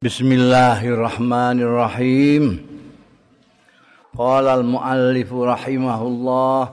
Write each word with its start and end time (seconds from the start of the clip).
Bismillahirrahmanirrahim. 0.00 2.64
Qala 4.16 4.56
al-muallif 4.56 5.28
rahimahullah 5.28 6.72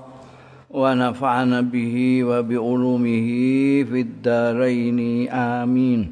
wa 0.72 0.96
nafa'ana 0.96 1.60
bihi 1.60 2.24
wa 2.24 2.40
bi 2.40 2.56
ulumihi 2.56 3.84
fid 3.84 4.24
dharain 4.24 5.28
amin. 5.28 6.08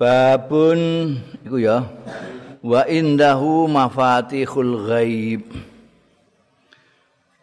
Babun 0.00 0.80
iku 1.44 1.60
ya. 1.60 1.84
Wa 2.64 2.88
indahu 2.88 3.68
mafatihul 3.68 4.88
ghaib. 4.88 5.44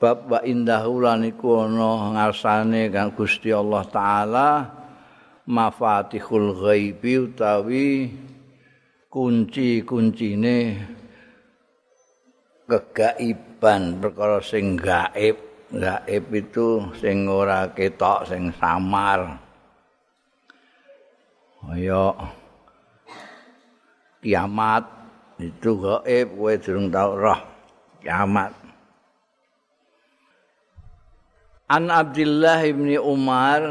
Bab 0.01 0.33
wa 0.33 0.41
indahu 0.41 0.97
lan 0.97 1.29
iku 1.29 1.69
ana 1.69 2.17
ngarsane 2.17 2.89
kang 2.89 3.13
Gusti 3.13 3.53
Allah 3.53 3.85
taala 3.85 4.80
mafatihul 5.45 6.57
ghaibi 6.57 7.29
utawi 7.29 7.87
kunci-kuncine 9.11 10.79
kegaiban 12.69 13.99
perkara 13.99 14.39
sing 14.39 14.79
gaib. 14.79 15.37
Gaib 15.71 16.25
itu 16.35 16.83
sing 16.99 17.31
ora 17.31 17.71
ketok 17.71 18.27
sing 18.27 18.51
samar. 18.59 19.39
Kaya 21.63 22.11
kiamat 24.19 24.83
itu 25.39 25.71
gaib 25.79 26.27
kowe 26.35 26.53
durung 26.59 26.87
tau 26.91 27.15
roh 27.15 27.39
kiamat. 28.03 28.51
An 31.71 31.87
Abdullah 31.87 32.59
bin 32.67 32.99
Umar 32.99 33.63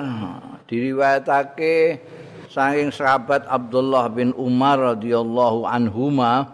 diriwayatake 0.70 1.98
saking 2.47 2.95
sahabat 2.95 3.42
Abdullah 3.51 4.06
bin 4.06 4.30
Umar 4.38 4.95
radhiyallahu 4.95 5.66
anhuma 5.66 6.47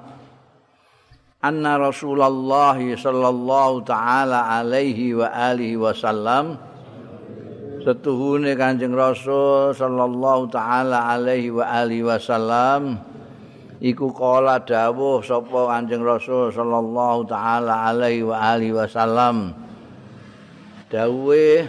anna 1.44 1.76
Rasulullah 1.76 2.80
sallallahu 2.80 3.84
taala 3.84 4.56
alaihi 4.56 5.12
wa 5.12 5.28
alihi 5.28 5.76
wasallam 5.76 6.56
setuhune 7.84 8.56
Kanjeng 8.56 8.96
Rasul 8.96 9.76
sallallahu 9.76 10.48
taala 10.48 11.12
alaihi 11.12 11.52
wa 11.52 11.68
alihi 11.68 12.08
wasallam 12.08 12.96
iku 13.84 14.16
kala 14.16 14.64
dawuh 14.64 15.20
sapa 15.20 15.76
Kanjeng 15.76 16.00
Rasul 16.00 16.56
sallallahu 16.56 17.28
taala 17.28 17.84
alaihi 17.92 18.24
wa 18.24 18.36
alihi 18.40 18.72
wasallam 18.72 19.52
dawuhe 20.88 21.68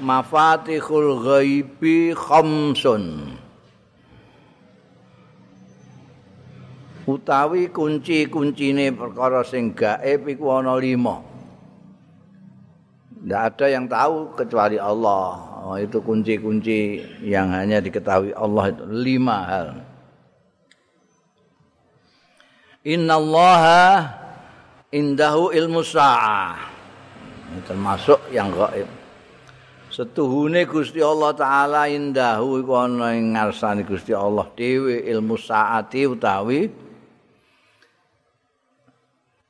mafatihul 0.00 1.20
ghaibi 1.22 2.16
khamsun. 2.16 3.36
Utawi 7.08 7.72
kunci-kuncine 7.72 8.94
perkara 8.94 9.42
sing 9.42 9.72
gaib 9.74 10.28
iku 10.30 10.60
ana 10.60 10.76
lima. 10.76 11.20
Tidak 13.20 13.40
ada 13.40 13.66
yang 13.68 13.84
tahu 13.84 14.32
kecuali 14.32 14.80
Allah. 14.80 15.28
Oh, 15.60 15.76
itu 15.76 16.00
kunci-kunci 16.00 17.04
yang 17.20 17.52
hanya 17.52 17.84
diketahui 17.84 18.32
Allah 18.32 18.72
itu. 18.72 18.84
Lima 18.88 19.36
hal. 19.44 19.68
Inna 22.80 23.20
Allaha 23.20 23.84
indahu 24.88 25.52
ilmu 25.52 25.84
sa'ah. 25.84 26.56
Termasuk 27.68 28.30
yang 28.32 28.48
gaib 28.54 28.99
setuhune 29.90 30.64
Gusti 30.70 31.02
Allah 31.02 31.34
taala 31.34 31.90
indahu 31.90 32.62
iku 32.62 32.72
ana 32.78 33.12
ing 33.12 33.34
ngarsane 33.34 33.82
Gusti 33.82 34.14
Allah. 34.14 34.46
Dhewe 34.54 35.02
ilmu 35.10 35.34
saati 35.34 36.06
utawi 36.06 36.70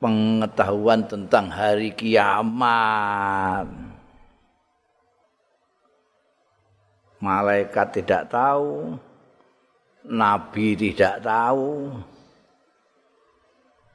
pengetahuan 0.00 1.05
tentang 1.05 1.52
hari 1.52 1.92
kiamat. 1.92 3.68
Malaikat 7.20 8.00
tidak 8.00 8.33
tahu 8.33 8.96
nabi 10.08 10.73
tidak 10.73 11.20
tahu. 11.20 11.92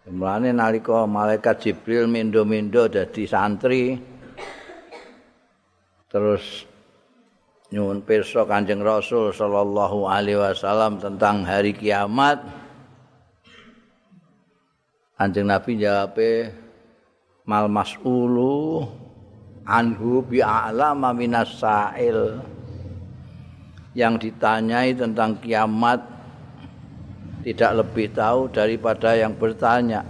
Mulane 0.05 0.53
nalika 0.53 1.09
malaikat 1.09 1.65
Jibril 1.65 2.05
mindo-mindo 2.05 2.85
dadi 2.85 3.25
santri 3.25 3.97
terus 6.15 6.63
nyuwun 7.75 7.99
pirsa 7.99 8.47
Kanjeng 8.47 8.79
Rasul 8.79 9.35
sallallahu 9.35 10.07
alaihi 10.07 10.39
wasallam 10.39 10.95
tentang 10.95 11.43
hari 11.43 11.75
kiamat 11.75 12.39
Kanjeng 15.19 15.51
Nabi 15.51 15.75
jawab 15.75 16.15
mal 17.43 17.67
mas'ulu 17.67 18.87
anhu 19.67 20.23
bi 20.23 20.39
a'lama 20.39 21.11
minas 21.11 21.59
sa'il 21.59 22.39
yang 23.91 24.15
ditanyai 24.15 24.95
tentang 24.95 25.35
kiamat 25.43 25.99
tidak 27.43 27.71
lebih 27.83 28.07
tahu 28.15 28.49
daripada 28.49 29.13
yang 29.13 29.35
bertanya. 29.37 30.01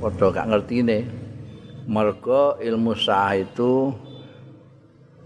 Padha 0.00 0.26
gak 0.32 0.48
ngertine. 0.48 1.04
Mergo 1.84 2.56
ilmu 2.56 2.96
sah 2.96 3.36
itu 3.36 3.92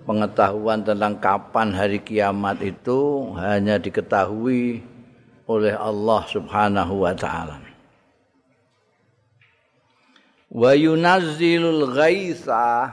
pengetahuan 0.08 0.80
tentang 0.80 1.20
kapan 1.20 1.68
hari 1.76 2.00
kiamat 2.00 2.64
itu 2.64 3.28
hanya 3.36 3.76
diketahui 3.76 4.80
oleh 5.44 5.76
Allah 5.76 6.24
Subhanahu 6.32 7.04
wa 7.04 7.12
taala. 7.12 7.60
Wa 10.48 10.72
yunazzilul 10.72 11.92
ghaitha 11.92 12.88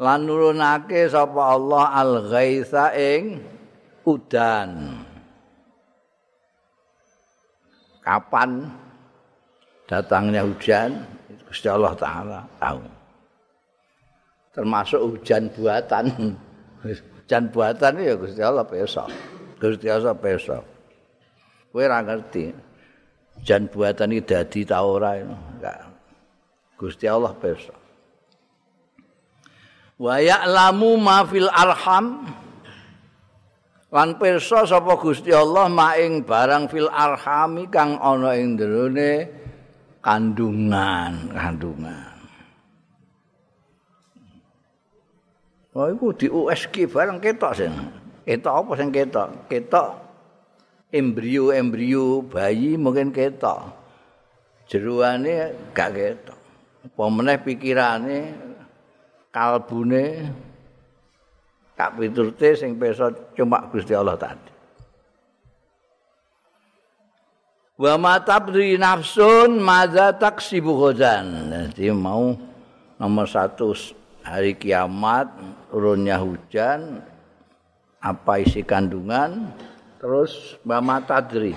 lan 0.00 0.24
nurunake 0.24 1.04
sapa 1.12 1.52
Allah 1.52 1.84
al 1.92 2.12
ghaitha 2.32 2.96
ing 2.96 3.44
udan. 4.08 5.04
Kapan 8.00 8.72
datangnya 9.84 10.48
hujan? 10.48 11.04
Gusti 11.44 11.68
Allah 11.68 11.92
taala 11.92 12.40
tahu. 12.56 12.99
Termasuk 14.54 15.00
hujan 15.00 15.50
buatan. 15.54 16.34
hujan 16.82 17.44
buatan 17.50 17.92
ya 18.02 18.14
Gusti 18.18 18.42
Allah 18.42 18.66
besok. 18.66 19.08
Gusti 19.60 19.86
Allah 19.86 20.16
besok. 20.16 20.62
Kowe 21.70 21.82
ora 21.86 22.02
ngerti. 22.02 22.50
Hujan 23.38 23.70
buatan 23.70 24.16
iki 24.16 24.26
dadi 24.26 24.60
ta 24.66 24.82
ora 24.82 25.20
enggak. 25.22 25.78
Gusti 26.74 27.06
Allah 27.06 27.32
besok. 27.36 27.78
Wa 30.00 30.16
ya'lamu 30.16 30.96
ma 30.96 31.28
fil 31.28 31.52
arham 31.52 32.24
lan 33.92 34.16
pirsa 34.16 34.64
sapa 34.64 34.96
Gusti 34.96 35.28
Allah 35.28 35.68
maing 35.68 36.24
barang 36.24 36.72
fil 36.72 36.88
arhami 36.88 37.68
kang 37.68 38.00
ana 38.00 38.32
ing 38.32 38.56
jerone 38.56 39.28
kandungan, 40.00 41.36
kandungan. 41.36 42.09
Oh 45.70 45.86
iku 45.86 46.10
di 46.10 46.26
USG 46.26 46.90
bareng 46.90 47.22
ketok 47.22 47.52
sing. 47.54 47.70
Ketok 48.26 48.54
apa 48.66 48.72
sing 48.74 48.90
ketok? 48.90 49.28
Ketok 49.46 49.88
embrio-embrio 50.90 52.26
bayi 52.26 52.74
mungkin 52.74 53.14
ketok. 53.14 53.70
Jeruane 54.66 55.54
gak 55.70 55.90
ketok. 55.94 56.38
Apa 56.90 57.02
meneh 57.06 57.38
pikirane 57.38 58.20
kalbune 59.30 60.26
kak 61.78 61.94
piturte 61.96 62.58
sing 62.58 62.74
peso 62.74 63.32
cuma 63.38 63.62
Gusti 63.70 63.94
Allah 63.94 64.18
tadi. 64.18 64.50
Wa 67.80 67.96
ma 67.96 68.20
tabri 68.20 68.76
nafsun 68.76 69.56
madza 69.62 70.12
taksibu 70.18 70.76
ghadan. 70.76 71.48
Jadi 71.72 71.88
mau 71.94 72.36
nomor 73.00 73.24
satu 73.24 73.72
hari 74.20 74.52
kiamat 74.52 75.32
turunnya 75.70 76.18
hujan 76.18 77.00
apa 78.02 78.42
isi 78.42 78.66
kandungan 78.66 79.54
terus 80.02 80.58
mama 80.66 81.00
tadri 81.06 81.54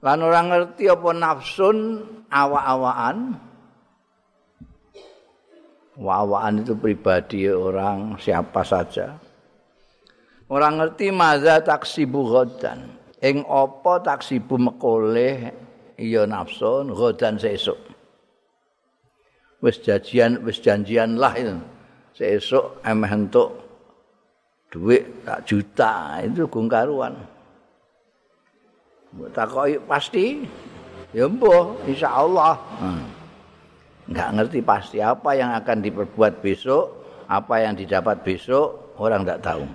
lan 0.00 0.18
orang 0.24 0.46
ngerti 0.48 0.88
apa 0.88 1.10
nafsun 1.12 1.76
awa-awaan 2.32 3.36
awa-awaan 6.00 6.64
itu 6.64 6.72
pribadi 6.72 7.44
orang 7.52 8.16
siapa 8.16 8.64
saja. 8.64 9.20
Orang 10.50 10.82
ngerti 10.82 11.12
maza 11.14 11.62
taksibu 11.62 12.26
ghadan 12.26 12.90
ing 13.20 13.44
apa 13.46 14.02
taksibu 14.02 14.56
mekoleh 14.56 15.52
iya 16.00 16.24
nafsun 16.24 16.90
ghadan 16.90 17.36
sesuk. 17.36 17.78
Wis 19.60 19.78
janjian 19.84 20.40
wis 20.42 20.58
janjian 20.58 21.20
lah 21.20 21.36
itu. 21.36 21.54
Sesuk 22.14 22.82
emeh 22.84 23.10
entuk 23.10 23.50
duit 24.70 25.02
tak 25.26 25.42
juta 25.46 26.22
itu 26.22 26.46
gungkaruan 26.46 27.14
takoki 29.34 29.76
pasti. 29.84 30.26
Ya 31.10 31.26
mbuh 31.26 31.90
insyaallah. 31.90 32.54
Hmm. 32.78 33.04
enggak 34.10 34.30
ngerti 34.34 34.58
pasti 34.66 34.98
apa 34.98 35.38
yang 35.38 35.54
akan 35.54 35.86
diperbuat 35.86 36.42
besok 36.42 36.98
apa 37.30 37.62
yang 37.62 37.78
didapat 37.78 38.26
besok 38.26 38.94
orang 38.98 39.22
enggak 39.22 39.42
tahu. 39.42 39.66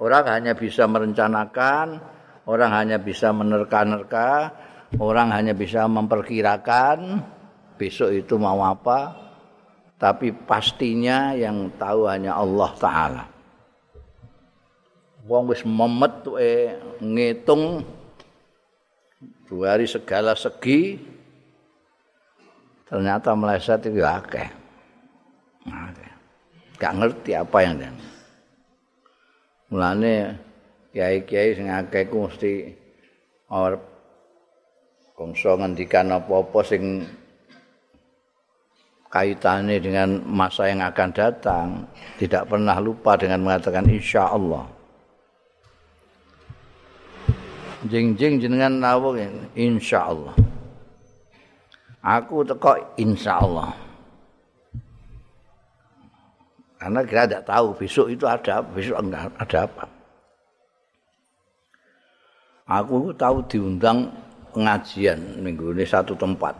Orang 0.00 0.24
hanya 0.28 0.52
bisa 0.56 0.88
merencanakan 0.88 2.00
orang 2.48 2.70
hanya 2.72 2.96
bisa 2.96 3.28
menerka-nerka 3.32 4.52
orang 4.96 5.28
hanya 5.28 5.52
bisa 5.52 5.84
memperkirakan 5.84 7.20
besok 7.76 8.16
itu 8.16 8.40
mau 8.40 8.64
apa 8.64 9.27
tapi 9.98 10.30
pastinya 10.30 11.34
yang 11.34 11.74
tahu 11.74 12.06
hanya 12.06 12.38
Allah 12.38 12.70
taala. 12.78 13.24
Wong 15.26 15.50
wis 15.50 15.66
memet 15.66 16.24
ngitung 17.02 17.84
dua 19.50 19.76
hari 19.76 19.84
segala 19.84 20.32
segi 20.38 20.96
ternyata 22.88 23.34
meleset 23.34 23.84
itu 23.90 24.00
akeh. 24.00 24.48
Gak 26.78 26.94
ngerti 26.94 27.34
apa 27.34 27.58
yang 27.60 27.74
dan 27.82 27.94
mulane 29.68 30.38
kiai-kiai 30.94 31.52
sing 31.52 31.68
akeh 31.68 32.08
ku 32.08 32.24
mesti 32.24 32.72
or 33.52 33.76
kongso 35.12 35.58
ngendikan 35.60 36.08
apa-apa 36.08 36.60
sing 36.64 37.04
kaitannya 39.08 39.80
dengan 39.80 40.20
masa 40.28 40.68
yang 40.68 40.84
akan 40.84 41.08
datang 41.16 41.66
tidak 42.20 42.48
pernah 42.48 42.76
lupa 42.80 43.16
dengan 43.16 43.40
mengatakan 43.44 43.88
insya 43.88 44.28
Allah. 44.28 44.68
Jing-jing 47.88 48.42
jenengan 48.42 48.74
nawung 48.74 49.16
insyaallah 49.54 50.48
aku 52.08 52.46
teko 52.46 52.72
insyaallah 52.96 53.74
karena 56.78 57.00
kita 57.02 57.22
tidak 57.26 57.44
tahu 57.44 57.66
besok 57.74 58.06
itu 58.14 58.24
ada 58.24 58.62
besok 58.62 59.02
enggak 59.02 59.34
ada 59.34 59.58
apa. 59.66 59.84
Aku 62.68 63.10
tahu 63.16 63.42
diundang 63.48 64.12
pengajian 64.52 65.40
minggu 65.40 65.72
ini 65.74 65.82
satu 65.88 66.14
tempat 66.14 66.54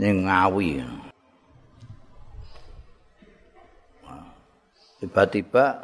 ini 0.00 0.24
ngawi 0.24 0.80
tiba-tiba 4.96 5.76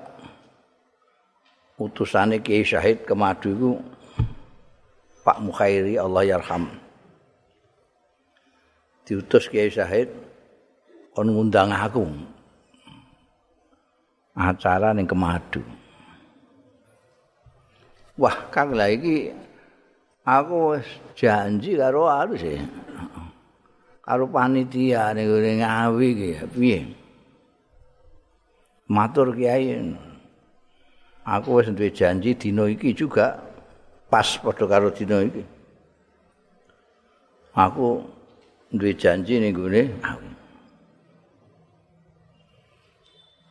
utusane 1.76 2.40
Kiai 2.40 2.64
Syahid 2.64 3.04
ke 3.04 3.12
Madu 3.12 3.52
itu 3.52 3.70
Pak 5.20 5.42
Mukhairi 5.44 6.00
Allah 6.00 6.24
yarham. 6.24 6.70
Diutus 9.04 9.52
Kiai 9.52 9.68
Syahid 9.68 10.08
kon 11.12 11.28
ngundang 11.28 11.72
aku 11.72 12.08
acara 14.36 14.92
ning 14.96 15.08
Kemadu. 15.08 15.64
Wah, 18.16 18.48
Kang 18.48 18.72
lah 18.72 18.88
iki 18.88 19.28
aku 20.24 20.80
janji 21.12 21.76
karo 21.76 22.08
harus 22.08 22.40
ya. 22.40 22.64
Karo 24.06 24.30
panitia 24.30 25.10
ning 25.18 25.26
ngawi 25.58 26.06
iki. 26.14 26.30
Piye? 26.54 26.78
Matur 28.86 29.34
Kiai. 29.34 29.82
aku 31.26 31.58
wis 31.58 31.66
duwe 31.74 31.90
janji 31.90 32.38
dina 32.38 32.70
iki 32.70 32.94
juga 32.94 33.42
pas 34.06 34.38
padha 34.38 34.62
karo 34.70 34.94
dina 34.94 35.26
iki. 35.26 35.42
Aku 37.50 38.06
duwe 38.70 38.94
janji 38.94 39.42
ning 39.42 39.50
gone 39.50 39.82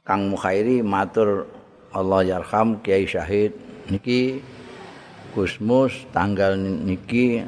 Kang 0.08 0.32
Mukhairi 0.32 0.80
matur. 0.80 1.52
Allah 1.96 2.28
yarham 2.28 2.84
Kiai 2.84 3.08
Syahid. 3.08 3.56
Niki 3.88 4.44
Gusmus 5.32 6.08
tanggal 6.16 6.56
niki 6.60 7.44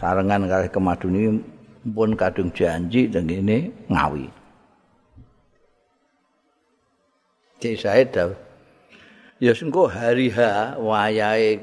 sarengan 0.00 0.48
kali 0.48 0.68
kemaduni 0.72 1.51
pun 1.82 2.14
kadung 2.14 2.54
janji 2.54 3.10
teng 3.10 3.26
ngawi. 3.90 4.30
Kiai 7.58 7.78
Syahid 7.78 8.14
ya 9.42 9.50
sengko 9.50 9.90
hari 9.90 10.30
ha 10.38 10.78
wayahe 10.78 11.58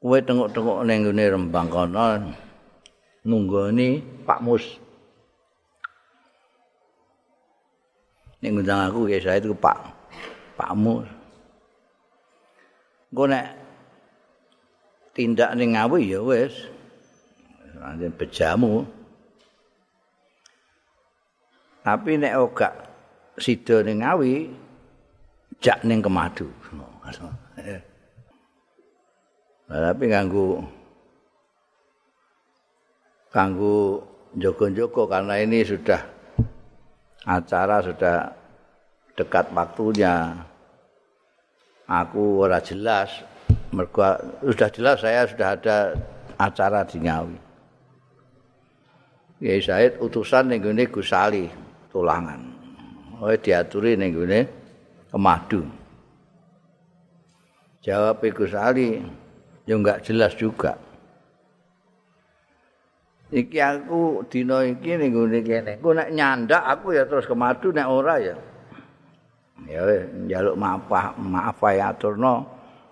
kowe 0.00 0.16
tengok-tengok 0.16 0.88
ning 0.88 1.04
ngene 1.04 1.24
Rembang 1.36 1.68
kono 1.68 2.32
nunggoni 3.28 4.00
Pak 4.24 4.40
Mus. 4.40 4.64
Ning 8.40 8.56
ngundang 8.56 8.88
aku 8.88 9.04
ya 9.12 9.20
saya 9.20 9.36
itu 9.36 9.52
Pak 9.52 9.76
Pak 10.56 10.72
Mus. 10.72 11.04
Engko 13.12 13.24
nek 13.28 13.46
tindak 15.12 15.52
ning 15.60 15.76
ngawi 15.76 16.16
ya 16.16 16.24
wis 16.24 16.69
anjen 17.80 18.12
bejamu 18.12 18.84
tapi 21.80 22.20
nek 22.20 22.36
ora 22.36 22.68
sida 23.40 23.80
ning 23.80 24.04
ngawi 24.04 24.52
jak 25.64 25.80
ning 25.84 26.04
kemadu. 26.04 26.48
Tapi 29.70 30.04
ganggu 30.10 30.60
ganggu 33.30 34.02
joko-joko 34.36 35.06
karena 35.08 35.40
ini 35.40 35.64
sudah 35.64 36.02
acara 37.24 37.80
sudah 37.80 38.16
dekat 39.16 39.48
waktunya. 39.56 40.36
Aku 41.90 42.46
ora 42.46 42.62
jelas, 42.62 43.10
mergo 43.74 44.14
sudah 44.46 44.70
jelas 44.70 45.02
saya 45.02 45.26
sudah 45.26 45.58
ada 45.58 45.76
acara 46.38 46.86
di 46.86 47.02
Ngawi. 47.02 47.49
Kiai 49.40 49.64
Said 49.64 49.96
utusan 50.04 50.52
ning 50.52 50.60
gone 50.60 50.84
Gusali 50.84 51.48
tulangan. 51.88 52.40
Oh 53.24 53.32
diaturi 53.32 53.96
ning 53.96 54.12
gone 54.12 54.40
kemadu. 55.08 55.64
Jawab 57.80 58.20
Gus 58.36 58.52
Ali, 58.52 59.00
ya 59.64 59.74
enggak 59.80 60.04
jelas 60.04 60.36
juga. 60.36 60.76
Iki 63.32 63.56
aku 63.56 64.28
dina 64.28 64.60
iki 64.68 65.00
ning 65.00 65.16
ngene 65.16 65.40
kene. 65.40 65.72
Ku 65.80 65.96
nek 65.96 66.12
nyandak 66.12 66.60
aku 66.60 66.92
ya 66.92 67.08
terus 67.08 67.24
kemadu 67.24 67.72
nek 67.72 67.88
ora 67.88 68.20
ya. 68.20 68.36
Ya 69.64 69.80
njaluk 70.04 70.60
maaf 70.60 71.16
maaf 71.16 71.56
ya 71.72 71.96
aturno 71.96 72.44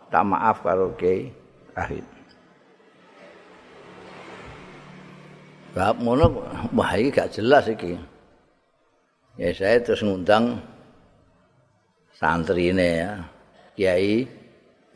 tak 0.08 0.24
maaf 0.24 0.64
karo 0.64 0.96
Ki 0.96 1.28
Rahid. 1.76 2.17
Bab 5.76 6.00
ngono 6.00 6.26
wah 6.72 6.92
iki 6.96 7.12
gak 7.12 7.32
jelas 7.36 7.68
iki. 7.68 7.92
Ya 9.38 9.52
saya 9.54 9.78
terus 9.84 10.02
ngundang 10.02 10.58
santri 12.16 12.74
ini 12.74 13.04
ya 13.04 13.22
Kiai 13.78 14.26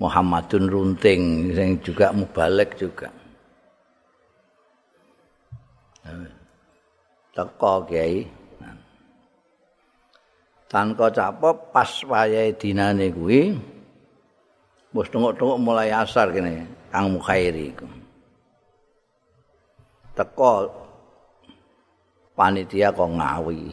Muhammadun 0.02 0.66
Runting 0.66 1.54
yang 1.54 1.78
juga 1.84 2.10
mubalek 2.10 2.74
juga. 2.74 3.12
Teko 7.32 7.86
Kiai. 7.86 8.26
Tanpa 10.66 11.12
capop 11.12 11.68
pas 11.68 12.00
wayahe 12.08 12.56
dinane 12.56 13.12
kuwi 13.12 13.52
wis 14.96 15.08
tengok-tengok 15.12 15.58
mulai 15.60 15.92
asar 15.92 16.32
kene 16.32 16.64
Kang 16.88 17.12
Mukhairi 17.12 17.76
iku 17.76 18.01
teko 20.12 20.69
panitia 22.37 22.92
kok 22.92 23.11
ngawi. 23.16 23.61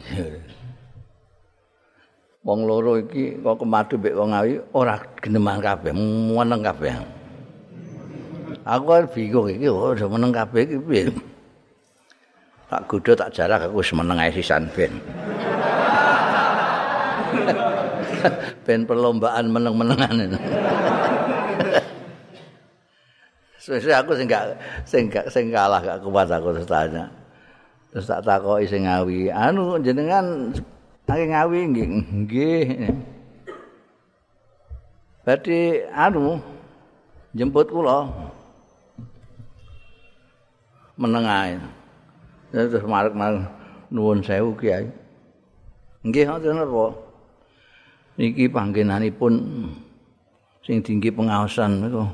Wong 2.46 2.64
loro 2.64 2.96
iki 2.96 3.36
kok 3.36 3.60
kemadu 3.60 4.00
mbek 4.00 4.16
wong 4.16 4.32
awi 4.32 4.56
ora 4.72 4.96
geneman 5.20 5.60
kabeh 5.60 5.92
meneng 5.92 6.64
kabeh. 6.64 6.96
Aku 8.64 8.84
kan 8.88 9.04
bingung 9.12 9.52
iki 9.52 9.68
oh 9.68 9.92
meneng 9.92 10.32
kabeh 10.32 10.64
iki 10.64 10.80
piye? 10.80 11.12
Tak 12.72 12.88
godho 12.88 13.12
tak 13.12 13.36
jarak 13.36 13.68
aku 13.68 13.84
wis 13.84 13.92
meneng 13.92 14.16
ae 14.16 14.32
sisan 14.32 14.72
ben. 14.72 14.88
Ben 18.68 18.84
perlombaan 18.88 19.48
meneng-menengan 19.48 20.36
Sesuai 23.70 24.02
aku 24.02 24.18
sing 24.18 24.26
gak 24.26 24.58
sing 24.82 25.06
gak 25.06 25.30
sing 25.30 25.54
kalah 25.54 25.78
gak 25.78 26.02
kuat 26.02 26.26
aku 26.26 26.50
terus 26.50 26.66
tanya. 26.66 27.06
Terus 27.94 28.10
tak 28.10 28.26
takoki 28.26 28.66
sing 28.66 28.90
ngawi, 28.90 29.30
anu 29.30 29.78
jenengan 29.78 30.50
Saking 31.10 31.34
ngawi 31.34 31.60
nggih. 32.22 32.66
Berarti 35.26 35.82
anu 35.90 36.38
jemput 37.34 37.66
kula 37.66 38.06
menengah. 40.94 41.58
Terus 42.54 42.86
marek-marek 42.86 43.42
nuwun 43.90 44.22
sewu 44.22 44.54
Kiai. 44.54 44.86
Nggih 46.06 46.30
ngoten 46.30 46.62
napa? 46.62 46.94
Niki 48.14 48.46
panggenanipun 48.46 49.34
sing 50.62 50.78
tinggi 50.86 51.10
pengawasan 51.10 51.90
niku 51.90 52.06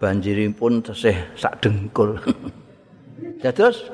banjiripun 0.00 0.80
tesih 0.80 1.14
sak 1.36 1.60
dengkul. 1.60 2.16
Dados 3.44 3.92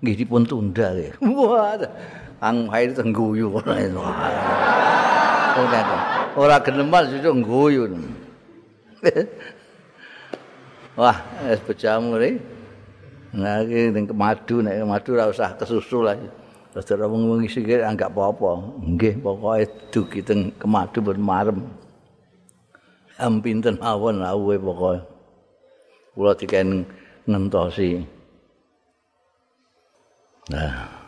nggih 0.00 0.24
dipun 0.24 0.48
tunda. 0.48 0.96
Wah, 1.20 1.76
ang 2.40 2.66
hair 2.72 2.90
tengguyu 2.96 3.52
ora 3.60 3.76
itu. 3.78 4.00
Ora 6.32 6.56
geneman 6.64 7.04
susu 7.12 7.30
ngguyu. 7.30 7.84
Wah, 10.96 11.16
es 11.46 11.60
bejamu 11.62 12.16
nih. 12.16 12.40
Nah, 13.32 13.64
ini 13.64 13.88
ning 13.96 14.04
kemadu, 14.04 14.60
nek 14.60 14.84
kemadu 14.84 15.16
ora 15.16 15.32
usah 15.32 15.56
kesusu 15.56 16.04
lah. 16.04 16.20
Terus 16.72 16.88
ora 16.92 17.08
wong-wong 17.08 17.44
iki 17.44 17.64
anggap 17.80 18.12
apa-apa. 18.12 18.80
Nggih, 18.80 19.20
pokoke 19.20 19.64
dugi 19.92 20.20
teng 20.20 20.52
kemadu 20.56 21.00
ben 21.00 21.20
marem. 21.20 21.64
Am 23.20 23.40
pinten 23.40 23.76
mawon 23.80 24.20
awuhe 24.20 24.56
pokoke. 24.60 25.11
Kula 26.12 26.36
diken 26.36 26.84
ngentosi. 27.24 28.04
Nah. 30.52 31.00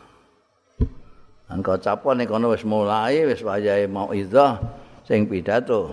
Angka 1.45 1.77
capo 1.77 2.17
nek 2.17 2.33
kono 2.33 2.57
wis 2.57 2.65
mulai 2.65 3.29
wis 3.29 3.45
wayahe 3.45 3.85
mau 3.85 4.09
sing 5.05 5.29
pidato. 5.29 5.93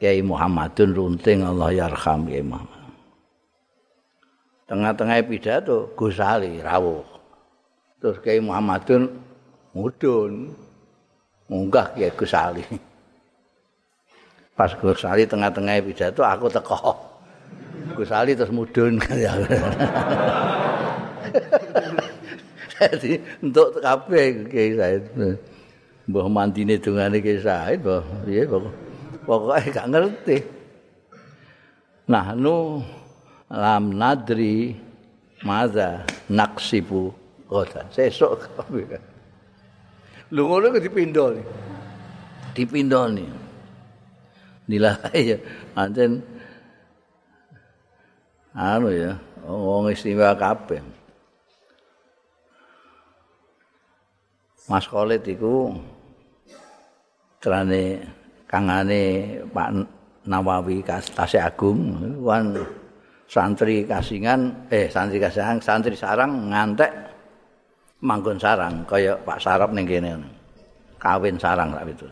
Kiai 0.00 0.24
Muhammadun 0.24 0.90
runting 0.96 1.44
Allah 1.44 1.70
yarham 1.70 2.26
Kiai 2.26 2.42
Muhammad. 2.42 2.82
tengah-tengah 4.64 5.20
pidato 5.28 5.92
Gus 5.94 6.18
Ali 6.18 6.58
rawuh. 6.58 7.04
Terus 8.00 8.18
Kiai 8.24 8.40
Muhammadun 8.40 9.12
mudun. 9.76 10.56
Munggah 11.44 11.92
Kiai 11.92 12.10
Gus 12.16 12.32
Ali. 12.32 12.64
Pas 14.56 14.72
Gus 14.72 15.04
Ali 15.04 15.28
tengah-tengah 15.28 15.84
pidato 15.84 16.24
aku 16.24 16.48
teko. 16.48 17.13
Gus 17.92 18.08
Ali 18.08 18.32
terus 18.32 18.48
mudun. 18.48 18.96
Jadi 22.74 23.12
untuk 23.44 23.78
kabeh 23.84 24.48
Kiai 24.48 24.72
Said. 24.74 25.04
Mbah 26.08 26.26
mandine 26.32 26.80
dongane 26.80 27.20
Kiai 27.20 27.44
Said, 27.44 27.84
mbah 27.84 28.02
piye 28.24 28.48
pokoke 29.24 29.68
gak 29.68 29.88
ngerti. 29.92 30.36
Nah, 32.08 32.36
nu 32.36 32.84
lam 33.48 33.96
nadri 33.96 34.76
maza 35.44 36.00
naksibu 36.32 37.12
kota 37.44 37.84
sesok 37.92 38.48
lu 40.32 40.42
ngono 40.48 40.72
ke 40.72 40.80
dipindo 40.80 41.36
nih 41.36 41.46
dipindo 42.56 43.00
nih 43.12 43.28
nilai 44.66 45.20
ya 45.20 45.38
anten 45.76 46.24
anu 48.54 48.88
ya 48.94 49.18
wong 49.44 49.90
istimewa 49.90 50.32
kabeh. 50.38 50.80
Mas 54.64 54.88
Khalid 54.88 55.20
iku 55.28 55.76
trane 57.36 58.00
kangane 58.48 59.02
Pak 59.52 59.68
Nawawi 60.24 60.80
Tasik 60.86 61.42
Agung. 61.44 62.00
Wan 62.24 62.56
santri 63.28 63.84
kasingan 63.84 64.70
eh 64.72 64.88
santri 64.88 65.20
kasingan 65.20 65.60
santri 65.60 65.92
sarang 65.92 66.48
ngantek 66.48 66.88
manggon 68.00 68.40
sarang 68.40 68.88
kaya 68.88 69.20
Pak 69.20 69.42
Sarap 69.42 69.76
ning 69.76 69.84
kene. 69.84 70.16
Kawin 70.96 71.36
sarang 71.36 71.76
sak 71.76 71.84
itu 71.84 72.08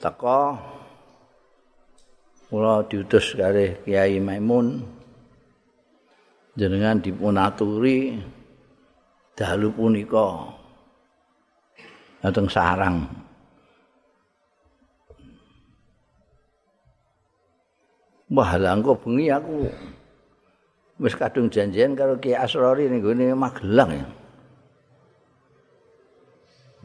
teko 0.00 0.56
kula 2.50 2.82
diutus 2.90 3.38
kali 3.38 3.78
Kiai 3.86 4.18
Maimun 4.18 4.82
jenengan 6.58 6.98
dipunaturi 6.98 8.18
dalu 9.38 9.70
punika 9.70 10.50
dateng 12.18 12.50
sarang 12.50 13.06
Wah, 18.30 18.54
langko 18.54 18.94
bengi 18.94 19.26
aku 19.26 19.66
wis 21.02 21.18
kadung 21.18 21.50
janjian 21.50 21.98
karo 21.98 22.14
Ki 22.14 22.30
Asrori 22.30 22.86
ning 22.86 23.02
gone 23.02 23.34
Magelang 23.34 23.90
ya. 23.90 24.06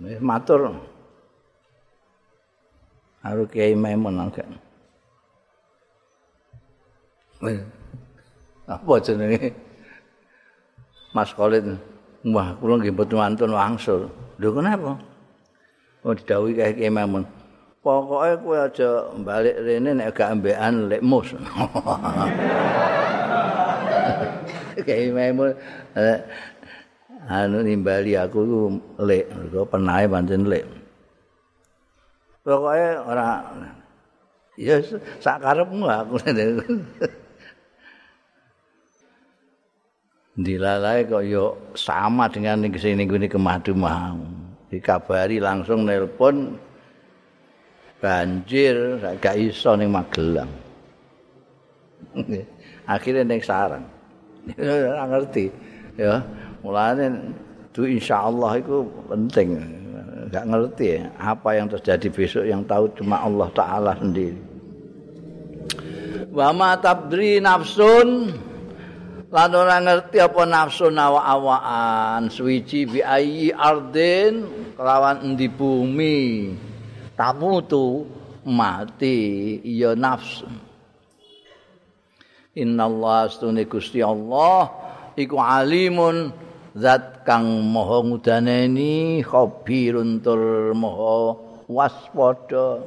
Wis 0.02 0.18
matur. 0.26 0.74
Karo 3.22 3.46
Kiai 3.46 3.78
Maimun 3.78 4.26
agak. 4.26 4.65
Apa 8.66 8.94
jenenge? 9.02 9.54
Mas 11.14 11.32
Khalid. 11.32 11.78
Wah, 12.26 12.58
kula 12.58 12.82
nggih 12.82 12.94
mboten 12.94 13.22
wantun 13.22 13.54
wangsul. 13.54 14.10
Lho 14.42 14.50
kenapa? 14.50 14.98
Oh 16.02 16.14
didhawuhi 16.14 16.58
Kiai 16.58 16.90
Maimun. 16.90 17.26
pokoke 17.86 18.42
kowe 18.42 18.58
aja 18.66 19.14
balik 19.22 19.62
rene 19.62 19.94
nek 19.94 20.10
gak 20.18 20.34
ambekan 20.34 20.90
lek 20.90 21.06
mus. 21.06 21.30
Kayak 24.86 25.14
memang 25.14 25.54
eh, 25.94 26.18
anu 27.30 27.62
nimbali 27.62 28.18
aku 28.18 28.40
ku 28.42 28.62
lek, 29.06 29.30
mergo 29.30 29.70
penae 29.70 30.10
pancen 30.10 30.50
lek. 30.50 30.66
Pokoke 32.42 32.90
ora 33.06 33.46
ya 34.58 34.82
sak 35.22 35.46
karepmu 35.46 35.86
aku. 35.86 36.18
Dilalai 40.36 41.08
kok 41.08 41.24
yo 41.24 41.56
sama 41.80 42.28
dengan 42.28 42.60
ning 42.60 42.76
sini 42.76 43.08
ngene 43.08 43.32
kemadu 43.32 43.72
mau. 43.72 44.20
Dikabari 44.68 45.40
langsung 45.40 45.88
nelpon 45.88 46.60
banjir 48.04 49.00
gak 49.00 49.40
iso 49.40 49.80
ning 49.80 49.96
Magelang. 49.96 50.52
Akhirnya 52.94 53.24
ning 53.24 53.40
sarang. 53.40 53.88
Ngerti. 55.12 55.48
Ya, 55.96 56.20
mulane 56.60 57.32
du 57.72 57.88
insyaallah 57.88 58.60
itu 58.60 58.84
penting. 59.08 59.56
Gak 60.36 60.52
ngerti 60.52 61.00
ya, 61.00 61.08
apa 61.16 61.56
yang 61.56 61.72
terjadi 61.72 62.08
besok 62.12 62.44
yang 62.44 62.60
tahu 62.68 62.92
cuma 63.00 63.24
Allah 63.24 63.48
taala 63.56 63.96
sendiri. 63.96 64.36
Wa 66.36 66.52
ma 66.52 66.76
tabri 66.76 67.40
nafsun 67.40 68.36
lan 69.34 69.52
ora 69.58 69.82
ngerti 69.82 70.22
apa 70.22 70.46
nafsu 70.46 70.94
nawa-awaan 70.94 72.30
suwiji 72.30 72.86
bi 72.86 73.00
ayi 73.02 73.50
ardin 73.50 74.46
kelawan 74.78 75.26
endi 75.26 75.50
bumi. 75.50 76.54
Tamu 77.16 77.64
tu 77.66 78.06
mati 78.46 79.58
ya 79.64 79.96
nafsu. 79.98 80.46
Innallaha 82.56 83.28
astune 83.28 83.68
Gusti 83.68 84.00
Allah 84.00 84.72
iku 85.20 85.40
alimun 85.42 86.32
zat 86.76 87.28
kang 87.28 87.44
maha 87.68 88.04
ngudaneni 88.06 89.24
khabirun 89.26 90.24
tur 90.24 90.72
maha 90.78 91.36
waspada. 91.68 92.84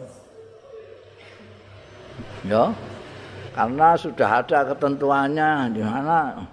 Ya 2.47 2.73
karena 3.59 3.99
sudah 3.99 4.39
ada 4.39 4.71
ketentuannya 4.71 5.75
di 5.75 5.83
mana 5.83 6.47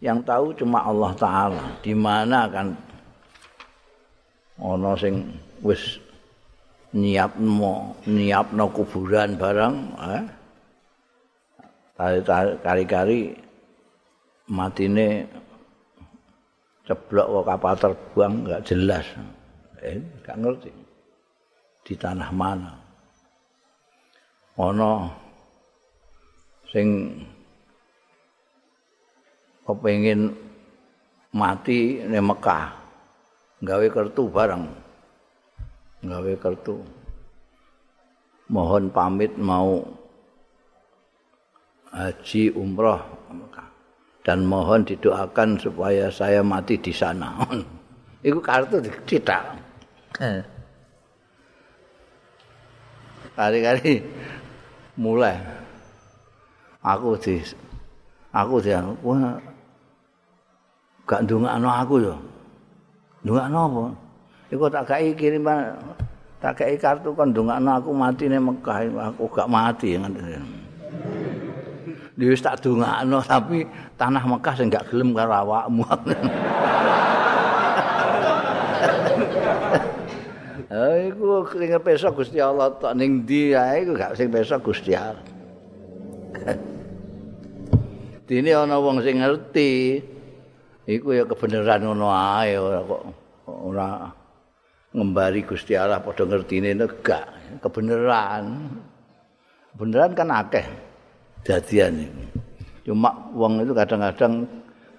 yang 0.00 0.24
tahu 0.24 0.56
cuma 0.56 0.80
Allah 0.88 1.12
taala. 1.12 1.64
Di 1.84 1.92
mana 1.92 2.48
kan 2.48 2.72
ana 4.56 4.96
sing 4.96 5.36
wis 5.60 6.00
nyiapno 6.96 7.92
nyiapno 8.08 8.72
kuburan 8.72 9.36
barang 9.36 9.74
eh? 10.00 10.24
kari-kari 12.64 13.36
matine 14.48 15.28
ceblok 16.88 17.26
kok 17.28 17.44
kapal 17.52 17.74
terbang 17.76 18.32
enggak 18.48 18.64
jelas. 18.64 19.04
Eh 19.84 20.00
enggak 20.00 20.36
ngerti. 20.40 20.72
Di 21.84 21.92
tanah 22.00 22.32
mana? 22.32 22.72
Ono 24.56 25.28
sing 26.70 27.18
kepengin 29.66 30.34
mati 31.34 32.02
ning 32.06 32.24
Mekah 32.26 32.74
gawe 33.62 33.86
kertu 33.90 34.22
barang 34.26 34.64
gawe 36.06 36.32
kartu 36.40 36.80
mohon 38.50 38.90
pamit 38.90 39.34
mau 39.38 39.84
haji 41.90 42.54
umroh 42.54 43.02
dan 44.20 44.44
mohon 44.44 44.84
didoakan 44.84 45.56
supaya 45.56 46.12
saya 46.12 46.44
mati 46.44 46.76
di 46.76 46.92
sana. 46.92 47.40
Iku 48.28 48.38
kartu 48.44 48.84
dicetak. 48.84 49.42
Eh. 50.20 50.44
Kali-kali 53.32 54.04
mulai 55.00 55.59
aku 56.80 57.16
di 57.20 57.40
aku 58.32 58.54
di 58.64 58.70
aku 58.72 59.10
gak 61.10 61.26
ndongakno 61.26 61.66
aku 61.66 61.94
yo. 61.98 62.14
Ndongakno 63.26 63.58
apa? 63.66 63.84
Iku 64.54 64.64
tak 64.70 64.86
kai 64.86 65.10
kiriman 65.18 65.74
tak 66.38 66.62
kai 66.62 66.78
kartu 66.78 67.10
kon 67.12 67.34
ndongakno 67.34 67.82
aku 67.82 67.90
mati 67.90 68.30
ning 68.30 68.46
Mekah 68.46 68.86
aku 69.10 69.26
gak 69.26 69.50
mati 69.50 69.98
ngono. 69.98 70.22
Dia 72.14 72.36
tak 72.38 72.62
dungakno 72.62 73.18
tapi 73.26 73.66
tanah 73.98 74.22
Mekah 74.22 74.54
sing 74.54 74.70
gak 74.70 74.86
gelem 74.86 75.10
karo 75.18 75.34
awakmu. 75.34 75.82
Iku 81.10 81.42
sing 81.50 81.74
peso 81.82 82.14
Gusti 82.14 82.38
Allah 82.38 82.70
tok 82.78 82.94
ning 82.94 83.26
ndi 83.26 83.58
ae 83.58 83.82
iku 83.82 83.98
gak 83.98 84.14
sing 84.14 84.30
peso 84.30 84.54
Gusti 84.62 84.94
Allah. 84.94 85.18
Dene 88.30 88.54
ana 88.54 88.78
wong 88.78 89.02
sing 89.02 89.18
ngerti 89.18 89.98
iku 90.86 91.18
ya 91.18 91.26
kebenaran 91.26 91.82
ngono 91.82 92.14
ae 92.14 92.54
ora 92.54 92.78
kok 92.86 93.02
ora 93.42 94.06
ngembari 94.94 95.42
Gusti 95.42 95.74
Allah 95.74 95.98
padha 95.98 96.30
ngertine 96.30 96.78
gak 97.02 97.58
kebenaran. 97.58 98.70
Beneran 99.74 100.14
kan 100.14 100.30
akeh. 100.30 100.62
jadian 101.42 102.06
ini. 102.06 102.26
Cuma 102.86 103.10
wong 103.34 103.66
itu 103.66 103.74
kadang-kadang 103.74 104.46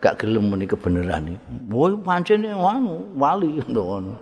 gak 0.04 0.20
gelem 0.20 0.52
muni 0.52 0.68
kebenaran 0.68 1.32
iki. 1.32 1.40
Woi 1.72 1.96
pancen 2.04 2.44
wali 3.16 3.64
ngono. 3.64 4.20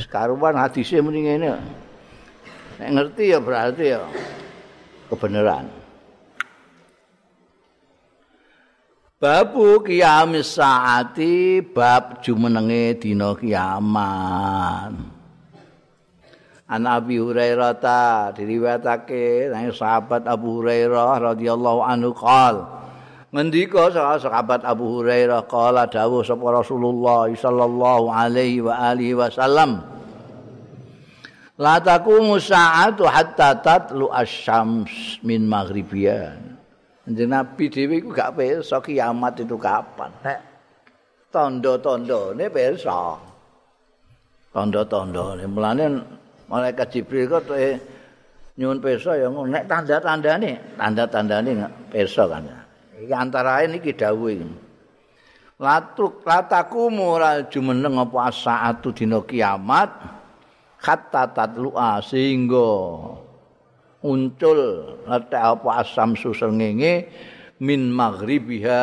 Sekaruan 0.00 0.56
hadise 0.56 1.04
muni 1.04 1.28
ngene. 1.28 1.52
Nek 2.80 2.90
ngerti 2.96 3.36
ya 3.36 3.38
berarti 3.44 3.84
ya 3.92 4.00
kebenaran. 5.12 5.79
Babu 9.20 9.84
kiamis 9.84 10.56
saati 10.56 11.60
bab 11.60 12.24
jumenenge 12.24 13.04
dina 13.04 13.36
kiamat. 13.36 14.96
An 16.64 16.82
Abi 16.88 17.20
Hurairah 17.20 17.76
ta 17.76 18.32
diriwayatake 18.32 19.52
nang 19.52 19.76
sahabat 19.76 20.24
Abu 20.24 20.64
Hurairah 20.64 21.36
radhiyallahu 21.36 21.84
anhu 21.84 22.16
qol 22.16 22.64
ngendika 23.28 23.92
sahabat 23.92 24.64
Abu 24.64 24.88
Hurairah 24.88 25.44
qala 25.44 25.84
dawuh 25.84 26.24
sapa 26.24 26.56
Rasulullah 26.56 27.28
sallallahu 27.28 28.08
alaihi 28.08 28.64
wa 28.64 28.72
alihi 28.72 29.20
wasallam 29.20 29.84
La 31.60 31.76
taqumu 31.76 32.40
sa'atu 32.40 33.04
hatta 33.04 33.60
tatlu 33.60 34.08
asy-syams 34.08 35.20
min 35.20 35.44
maghribiya 35.44 36.49
Jeneng 37.10 37.34
Nabi 37.34 37.66
dhewe 37.66 37.98
iku 37.98 38.14
gak 38.14 38.38
pirsa 38.38 38.78
kiamat 38.78 39.42
itu 39.42 39.58
kapan? 39.58 40.10
Nek 40.22 40.38
tanda-tandane 41.34 42.46
pirsa? 42.50 43.18
Tanda-tandane. 44.54 45.44
Mulane 45.50 45.84
malaikat 46.46 46.86
Jibril 46.94 47.26
kok 47.26 47.50
tuh 47.50 47.58
nyuwun 48.58 48.78
pirsa 48.78 49.18
ya 49.18 49.26
nek 49.30 49.64
tanda-tandane 49.66 50.78
tanda-tandane 50.78 51.50
pirsa 51.90 52.28
kan 52.28 52.46
iki 53.00 53.14
antara 53.14 53.62
lain 53.62 53.80
iki 53.80 53.96
dawuh 53.96 54.30
iki. 54.30 54.46
Latuk 55.60 56.24
lataku 56.24 56.88
moral 56.88 57.52
jumeneng 57.52 58.00
apa 58.00 58.32
saatu 58.32 58.96
dina 58.96 59.20
kiamat? 59.20 59.92
Hatta 60.80 61.28
tatlu'a 61.28 62.00
sehingga 62.00 62.72
muncul 64.00 64.60
letek 65.04 65.60
apa 65.60 65.84
asam 65.84 66.16
susengenge 66.16 67.08
min 67.60 67.92
maghribiha 67.92 68.82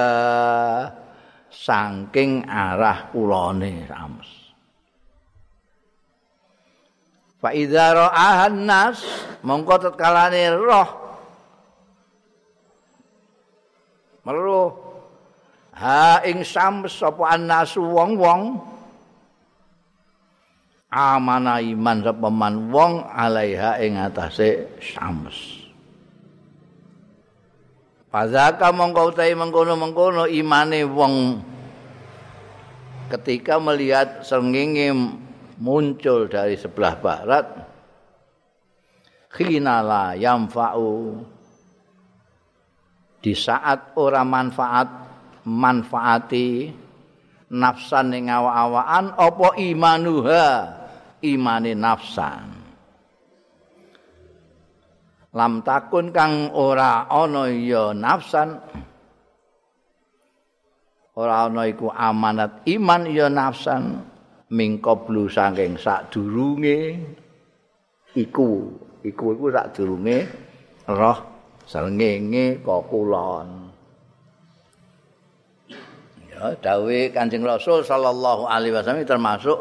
saking 1.49 2.45
arah 2.45 3.09
kulone 3.09 3.89
rams 3.89 4.37
Fa 7.37 7.53
idza 7.53 7.93
ra'ahan 7.93 8.65
nas 8.65 8.97
mongko 9.45 9.77
tetkalane 9.77 10.57
roh. 10.57 10.89
Meru 14.25 14.73
ha 15.77 16.25
ing 16.25 16.41
sams 16.41 16.97
sapa 16.97 17.37
annasu 17.37 17.79
wong-wong 17.85 18.57
amana 20.87 21.59
iman 21.59 21.97
sapa 22.03 22.29
man 22.31 22.71
wong 22.71 23.03
alaiha 23.03 23.83
ing 23.83 23.99
atase 23.99 24.79
sams 24.79 25.57
Pazaka 28.07 28.71
mongko 28.71 29.11
utahe 29.11 29.35
mengkono-mengkono 29.35 30.31
imane 30.31 30.87
wong 30.87 31.43
ketika 33.11 33.59
melihat 33.59 34.23
sengenge 34.23 34.95
muncul 35.59 36.31
dari 36.31 36.55
sebelah 36.55 36.95
barat 37.03 37.45
khinala 39.27 40.15
yamfa'u 40.15 41.19
di 43.19 43.35
saat 43.35 43.91
ora 43.99 44.23
manfaat 44.23 44.87
manfaati 45.43 46.71
nafsan 47.51 48.11
ning 48.11 48.27
awak-awakan 48.27 49.05
apa 49.15 49.47
imanuha? 49.59 50.47
Imane 51.17 51.73
nafsan. 51.73 52.45
Lam 55.33 55.65
takun 55.65 56.13
kang 56.13 56.53
ora 56.53 57.09
ana 57.09 57.49
ya 57.49 57.93
nafsan 57.93 58.57
ora 61.17 61.49
ana 61.49 61.65
iku 61.65 61.89
amanat 61.89 62.61
iman 62.69 63.09
ya 63.09 63.27
nafsan 63.27 64.01
mingkoblu 64.53 65.27
saking 65.27 65.75
sadurunge 65.75 67.01
iku 68.13 68.71
iku 69.01 69.25
iku 69.33 69.45
sadurunge 69.49 70.17
roh 70.87 71.19
srengenge 71.67 72.61
kokulon 72.63 73.66
ya 76.37 76.53
dawe 76.61 76.99
Kanjeng 77.09 77.41
Rasul 77.41 77.81
sallallahu 77.81 78.45
alaihi 78.45 78.77
wasallam 78.77 79.01
termasuk 79.09 79.57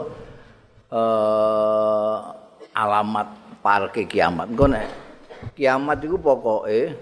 uh, 0.92 2.16
alamat 2.76 3.58
parke 3.64 4.04
kiamat 4.04 4.52
engko 4.52 4.68
nek 4.68 4.86
kiamat 5.56 6.04
iku 6.04 6.20
pokoke 6.20 6.92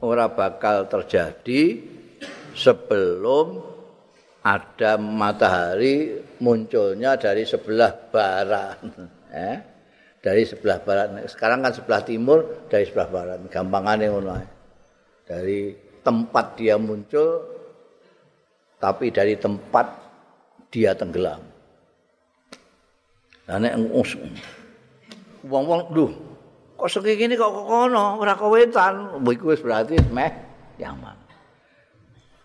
ora 0.00 0.32
bakal 0.32 0.88
terjadi 0.88 1.76
sebelum 2.56 3.60
ada 4.42 4.96
matahari 4.96 6.24
munculnya 6.40 7.20
dari 7.20 7.44
sebelah 7.44 7.92
barat. 8.08 8.78
Eh? 9.28 9.60
Dari 10.24 10.40
sebelah 10.48 10.80
barat. 10.80 11.28
Sekarang 11.28 11.60
kan 11.60 11.76
sebelah 11.76 12.00
timur, 12.00 12.64
dari 12.64 12.88
sebelah 12.88 13.12
barat. 13.12 13.38
Gampangannya 13.52 14.08
ngono. 14.08 14.40
Dari 15.28 15.76
tempat 16.00 16.56
dia 16.56 16.80
muncul, 16.80 17.57
tapi 18.78 19.10
dari 19.10 19.34
tempat 19.34 19.86
dia 20.70 20.94
tenggelam. 20.94 21.42
Nah, 23.48 23.56
nek 23.58 23.74
wong-wong 25.48 25.82
duh 25.94 26.12
kok 26.78 26.90
segi 26.90 27.18
gini 27.18 27.34
kok 27.34 27.50
kono? 27.50 28.22
Ora 28.22 28.38
kowetan 28.38 29.18
iku 29.18 29.50
wis 29.50 29.62
berarti 29.62 29.98
meh 30.14 30.30
yaman 30.78 31.28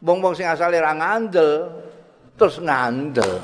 wong-wong 0.04 0.36
sing 0.36 0.46
asale 0.46 0.84
ra 0.84 0.92
ngandel 0.92 1.72
terus 2.36 2.60
ngandel. 2.60 3.40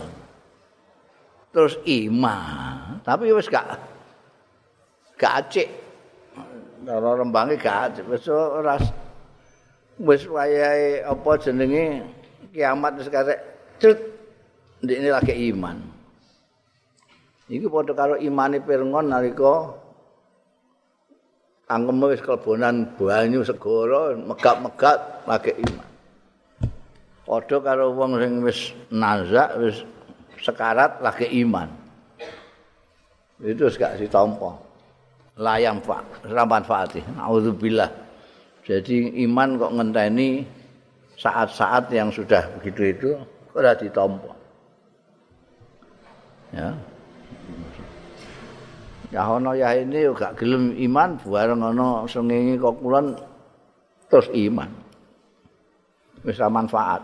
Terus 1.50 1.82
iman. 1.82 3.02
Tapi 3.02 3.34
wis 3.34 3.50
gak 3.50 3.80
gak 5.18 5.34
acik. 5.48 5.68
Ora 6.86 7.18
rembange 7.18 7.58
gak 7.58 7.90
acik. 7.90 8.06
Wis 8.06 8.28
ora 8.30 8.78
wis 9.98 10.24
wayahe 10.30 11.02
apa 11.02 11.32
jenenge 11.42 12.06
kiamat 12.54 12.98
wis 12.98 13.10
karek 13.10 13.40
cet 13.78 14.00
ini 14.86 15.10
lagi 15.10 15.34
iman. 15.54 15.78
Iki 17.50 17.66
padha 17.66 17.94
karo 17.98 18.16
imane 18.22 18.62
pirngon 18.62 19.10
nalika 19.10 19.74
angkeme 21.70 22.14
wis 22.14 22.22
kelebonan 22.22 22.94
banyu 22.98 23.42
segara 23.42 24.18
megap-megap 24.18 25.26
lagi 25.26 25.54
iman. 25.58 25.90
Padha 27.26 27.58
karo 27.62 27.94
wong 27.94 28.18
sing 28.22 28.34
wis 28.46 28.60
nazak 28.94 29.50
wis 29.62 29.82
sekarat 30.42 31.02
lagi 31.02 31.26
iman. 31.46 31.70
Itu 33.40 33.72
gak 33.72 33.98
ditampa. 33.98 34.60
Layang 35.40 35.80
pak 35.80 36.28
rampan 36.28 36.68
fatih. 36.68 37.00
Auzubillah 37.16 38.10
jadi 38.70 39.26
iman 39.26 39.58
kok 39.58 39.74
ngenteni 39.74 40.46
saat-saat 41.20 41.92
yang 41.92 42.08
sudah 42.10 42.48
begitu 42.58 42.96
itu 42.96 43.10
ora 43.52 43.76
ditampa 43.76 44.34
ya 46.56 46.72
Ya 49.10 49.26
ana 49.26 49.58
ya 49.58 49.74
ini 49.74 50.06
gak 50.14 50.38
gelem 50.38 50.78
iman 50.86 51.18
bareng 51.18 51.66
ana 51.66 52.06
sengenge 52.06 52.62
kok 52.62 52.78
terus 54.06 54.30
iman. 54.38 54.70
Wis 56.22 56.38
manfaat. 56.38 57.02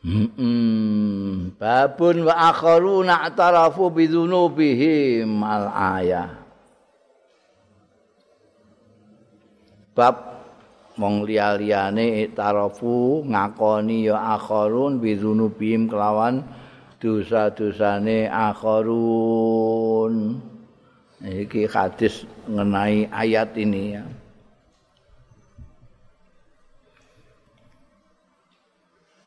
Hmm, 0.00 1.52
babun 1.60 2.24
wa 2.24 2.32
akharuna 2.48 3.28
atarafu 3.28 3.92
bidzunubihim 3.92 5.28
al 5.44 5.68
ayah. 6.00 6.40
Bab 9.92 10.29
wong 11.00 11.24
liya-liyane 11.24 12.28
tarafu 12.36 13.24
ngakoni 13.24 14.12
ya 14.12 14.36
akharun 14.36 15.00
bidzunubihim 15.00 15.88
kelawan 15.88 16.44
dosa-dosane 17.00 18.28
akharun. 18.28 20.44
Iki 21.20 21.68
hadis 21.68 22.24
mengenai 22.44 23.08
ayat 23.08 23.56
ini 23.56 23.96
ya. 23.96 24.04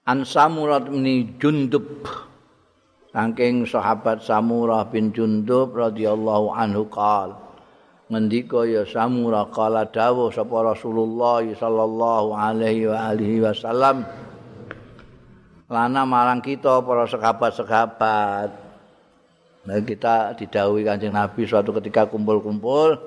An 0.03 0.27
Samurah 0.27 0.83
bin 0.83 1.07
Jundub 1.39 2.03
saking 3.13 3.69
sahabat 3.69 4.25
Samurah 4.25 4.89
bin 4.89 5.13
Jundub 5.15 5.71
radhiyallahu 5.71 6.49
anhu 6.49 6.89
qal 6.89 7.42
ngendika 8.13 8.61
ya 8.69 8.85
Samurah 8.85 9.49
qala 9.49 9.89
dawuh 9.89 10.29
sapa 10.29 10.53
Rasulullah 10.61 11.41
sallallahu 11.41 12.37
alaihi 12.37 12.85
wa 12.85 13.09
alihi 13.09 13.41
wasallam 13.41 14.05
lana 15.65 16.05
marang 16.05 16.37
kita 16.45 16.85
para 16.85 17.09
sekabat-sekabat. 17.09 18.49
Nah, 19.63 19.79
kita 19.81 20.37
didhawuhi 20.37 20.85
Kanjeng 20.85 21.15
Nabi 21.15 21.47
suatu 21.49 21.73
ketika 21.81 22.05
kumpul-kumpul 22.05 22.99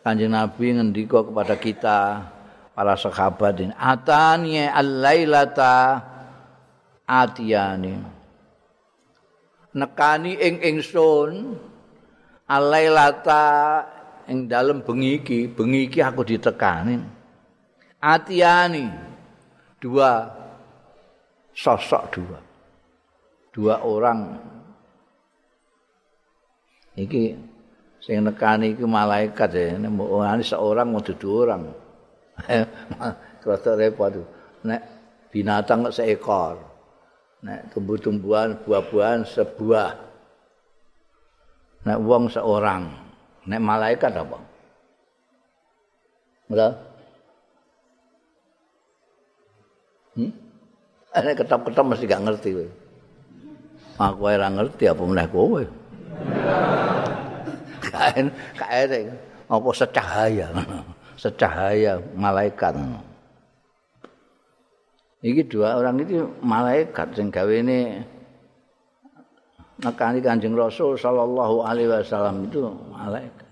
Kanjeng 0.00 0.32
Nabi 0.32 0.78
ngendika 0.78 1.26
kepada 1.26 1.54
kita 1.58 1.98
para 2.72 2.94
sahabat 2.94 3.58
ini 3.58 3.74
atani 3.74 4.62
al-lailata 4.62 5.98
atiyani 7.02 7.98
nekani 9.74 10.38
ing 10.38 10.62
ingsun 10.62 11.58
al-lailata 12.46 13.44
ing 14.28 14.46
dalem 14.46 14.84
bengi 14.84 15.24
iki 15.24 15.48
bengi 15.48 15.88
iki 15.88 16.04
aku 16.04 16.22
ditekani 16.22 17.00
atiyani 17.98 18.86
dua 19.82 20.38
sosok 21.58 22.02
dua. 22.14 22.38
Dua 23.50 23.74
orang. 23.82 24.38
Iki 26.94 27.34
sing 27.98 28.22
nekani 28.22 28.74
iki 28.78 28.86
malaikat 28.86 29.50
ya. 29.50 29.74
Ini 29.74 30.44
seorang 30.46 30.86
mau 30.86 31.02
dua 31.02 31.36
orang. 31.46 31.62
Kerasa 33.42 33.74
repot 33.74 34.14
tuh. 34.14 34.26
Nek 34.62 34.82
binatang 35.34 35.90
seekor. 35.90 36.62
Nek 37.38 37.70
tumbuh-tumbuhan, 37.70 38.66
buah-buahan 38.66 39.22
sebuah. 39.22 39.90
Nek 41.86 41.98
wong 42.02 42.26
seorang. 42.26 43.07
Nek 43.48 43.60
malaikat 43.64 44.12
apa? 44.12 44.38
Betul? 46.52 46.72
Hmm? 50.20 50.32
Ini 51.16 51.30
ketap-ketap 51.32 51.84
mesti 51.88 52.04
gak 52.04 52.24
ngerti. 52.28 52.50
We. 52.52 52.66
Aku 53.96 54.28
ora 54.28 54.52
ngerti 54.52 54.84
apa 54.86 55.02
meneh 55.02 55.26
kowe. 55.32 55.64
Kaen 57.88 58.26
kaen 58.54 59.16
apa 59.48 59.68
secahaya. 59.72 60.46
Secahaya 61.22 61.98
malaikat. 62.14 62.78
Iki 65.18 65.50
dua 65.50 65.82
orang 65.82 65.98
itu 65.98 66.30
malaikat 66.46 67.10
sing 67.18 67.26
gawe 67.34 67.50
ini 67.50 67.98
nekani 69.82 70.18
Kanjeng 70.18 70.58
Rasul 70.58 70.98
sallallahu 70.98 71.62
alaihi 71.62 71.90
wasallam 71.90 72.50
itu 72.50 72.66
malaikat. 72.90 73.48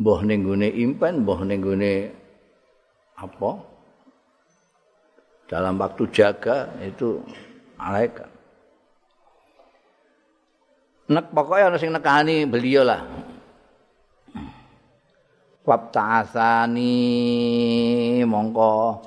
Mbah 0.00 0.20
ning 0.24 0.42
impen, 0.62 1.26
mbah 1.26 1.40
ning 1.44 1.60
apa? 3.20 3.50
dalam 5.50 5.74
waktu 5.82 6.06
jaga 6.14 6.70
itu 6.78 7.18
malaikat. 7.74 8.30
Nek 11.10 11.34
pokoknya 11.34 11.74
ana 11.74 11.76
sing 11.82 11.90
nekani 11.90 12.46
beliau 12.46 12.86
lah. 12.86 13.02
Wab 15.66 15.90
ta'asani 15.90 16.94
mongko 18.22 19.02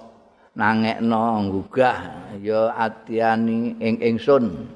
nangekno 0.59 1.47
nggugah 1.47 1.97
ya 2.43 2.75
atiani 2.75 3.79
ing 3.79 4.03
ingsun. 4.03 4.67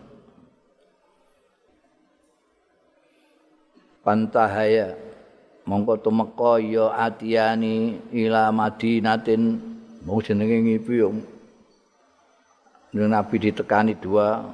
Pantahaya 4.07 4.95
mongko 5.67 5.99
tumeka 5.99 6.63
ya 6.63 6.95
atiani 6.95 7.99
ila 8.15 8.55
madinatin. 8.55 9.59
Mau 10.07 10.23
jenenge 10.23 10.63
ngipi 10.63 11.03
Nabi 12.95 13.35
ditekani 13.35 13.99
dua. 13.99 14.47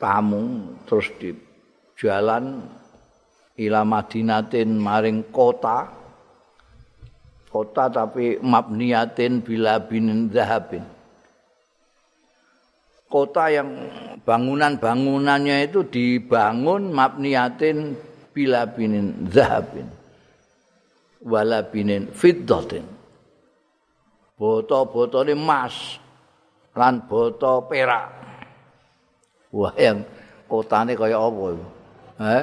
Tamu 0.00 0.72
terus 0.88 1.12
di 1.20 1.36
jalan 2.00 2.64
ila 3.60 3.84
Madinatin 3.84 4.80
maring 4.80 5.28
kota. 5.28 5.92
Kota 7.52 7.92
tapi 7.92 8.40
mabniyatin 8.40 9.44
bila 9.44 9.76
bin 9.76 10.32
zahabin 10.32 10.95
kota 13.06 13.50
yang 13.50 13.68
bangunan-bangunannya 14.26 15.70
itu 15.70 15.86
dibangun 15.86 16.90
mabniyatin 16.90 17.94
bila 18.34 18.66
binin 18.68 19.30
zahabin 19.30 19.88
wala 21.22 21.64
binin 21.64 22.10
fiddatin 22.12 22.84
boto-botone 24.36 25.32
emas 25.32 25.96
lan 26.76 27.08
boto 27.08 27.64
perak. 27.64 28.06
Wah, 29.48 29.72
yang 29.80 30.04
kotane 30.44 30.92
kaya 30.92 31.16
apa 31.16 31.44
itu? 31.56 31.66
Eh, 32.20 32.42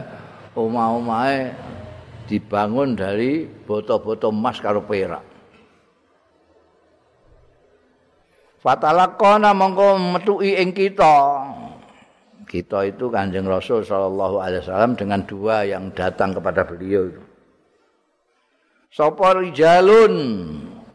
omah-omahe 0.57 1.53
dibangun 2.25 2.97
dari 2.97 3.45
boto-boto 3.45 4.33
emas 4.33 4.57
karo 4.57 4.81
perak. 4.81 5.21
Fatalakona 8.63 9.51
mongko 9.51 9.99
metuki 10.15 10.55
ing 10.55 10.71
kita. 10.71 11.43
Kita 12.47 12.87
itu 12.87 13.11
Kanjeng 13.11 13.43
Rasul 13.43 13.83
sallallahu 13.83 14.39
alaihi 14.39 14.63
wasallam 14.63 14.95
dengan 14.95 15.19
dua 15.27 15.67
yang 15.67 15.91
datang 15.91 16.31
kepada 16.31 16.63
beliau 16.63 17.11
itu. 17.11 17.23
Sapa 18.87 19.35
rijalun 19.35 20.15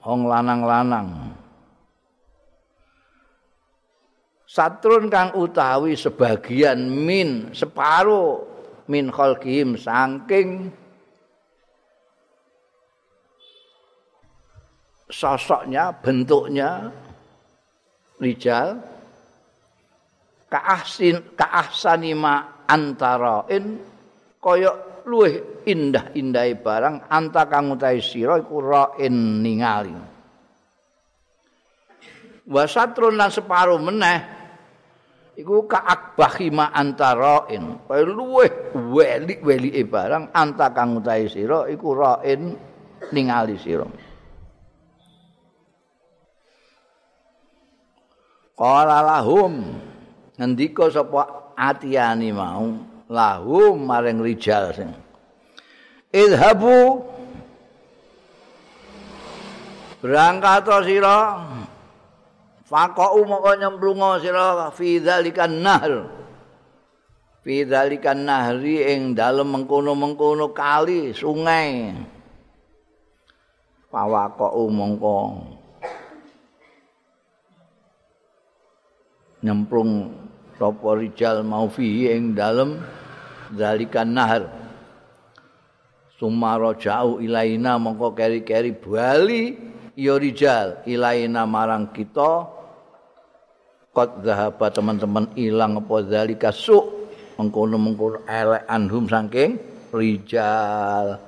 wong 0.00 0.20
lanang-lanang. 0.24 1.36
Satrun 4.48 5.12
kang 5.12 5.36
utawi 5.36 5.92
sebagian 5.92 6.88
min 6.88 7.52
separo 7.52 8.48
min 8.88 9.12
khalqihim 9.12 9.76
saking 9.76 10.72
sosoknya, 15.12 15.92
bentuknya 16.00 16.88
rijal 18.18 18.78
kaahsin 20.48 21.34
kaahsanima 21.38 22.66
antarain 22.68 23.78
koyok 24.42 24.88
luwih 25.08 25.64
indah-indahe 25.64 26.60
barang 26.60 27.08
anta 27.08 27.48
kang 27.48 27.72
utahe 27.72 28.00
sira 28.04 28.36
iku 28.36 28.60
ra'in 28.60 29.40
ningali. 29.40 29.96
Wa 32.48 32.64
satrun 32.68 33.16
lan 33.16 33.32
separo 33.32 33.80
meneh 33.80 34.20
iku 35.36 35.64
ka'akbahi 35.64 36.48
ma 36.52 36.72
antara'in. 36.72 37.88
Kaya 37.88 38.04
luwih 38.04 38.76
weli-welike 38.76 39.84
barang 39.88 40.32
anta 40.36 40.72
kang 40.76 41.00
utahe 41.00 41.28
sira 41.28 41.64
iku 41.72 41.88
ra'in 41.96 42.52
ningali 43.12 43.56
sira. 43.56 43.88
Qala 48.58 48.98
lahum. 49.06 49.78
Ngendika 50.34 50.90
sapa 50.90 51.54
atiyani 51.54 52.34
mau? 52.34 52.74
Lahum 53.06 53.86
maring 53.86 54.18
rijal 54.18 54.74
sing. 54.74 54.90
Idhabu. 56.10 57.06
Berangkat 60.02 60.66
sira. 60.82 61.46
Faqau 62.68 63.24
moko 63.24 63.56
nyemplunga 63.56 64.20
sira 64.20 64.68
fi 64.76 65.00
dzalikan 65.00 65.64
nahr 65.64 66.04
fi 67.40 67.64
dzalikan 67.64 68.28
nahri 68.28 68.84
ing 68.92 69.16
dalem 69.16 69.48
mengkono-mengkono 69.56 70.52
kali 70.52 71.16
sungai. 71.16 71.96
Fawaqau 73.88 74.68
mongko 74.68 75.57
nyemplung 79.44 80.10
sapa 80.58 80.98
rijal 80.98 81.46
mau 81.46 81.70
fi 81.70 82.10
ing 82.10 82.34
dalem 82.34 82.82
dzalikan 83.54 84.10
nahr 84.10 84.42
sumara 86.18 86.74
jauh 86.74 87.22
ilaina 87.22 87.78
mongko 87.78 88.12
keri-keri 88.18 88.74
bali 88.74 89.54
ya 89.94 90.14
rijal 90.18 90.82
ilaina 90.86 91.46
marang 91.46 91.90
kita. 91.94 92.58
Qad 93.94 94.22
zahaba 94.22 94.70
teman-teman 94.70 95.34
ilang 95.34 95.82
apa 95.82 96.06
zalika 96.06 96.54
su 96.54 96.78
mengkono-mengkono 97.34 98.22
elek 98.30 98.62
anhum 98.70 99.10
saking 99.10 99.58
rijal. 99.90 101.18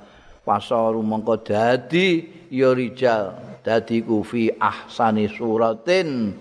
Pasaru 0.47 1.03
mengko 1.03 1.39
dadi 1.43 2.23
ya 2.47 2.71
rijal 2.71 3.35
dadi 3.59 3.99
ku 4.03 4.23
fi 4.23 4.47
ahsani 4.55 5.27
suratin 5.27 6.31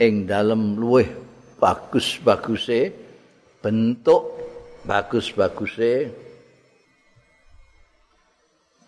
ing 0.00 0.24
dalem 0.24 0.76
luweh 0.76 1.08
bagus-baguse 1.60 2.92
bentuk 3.60 4.22
bagus-baguse 4.88 6.08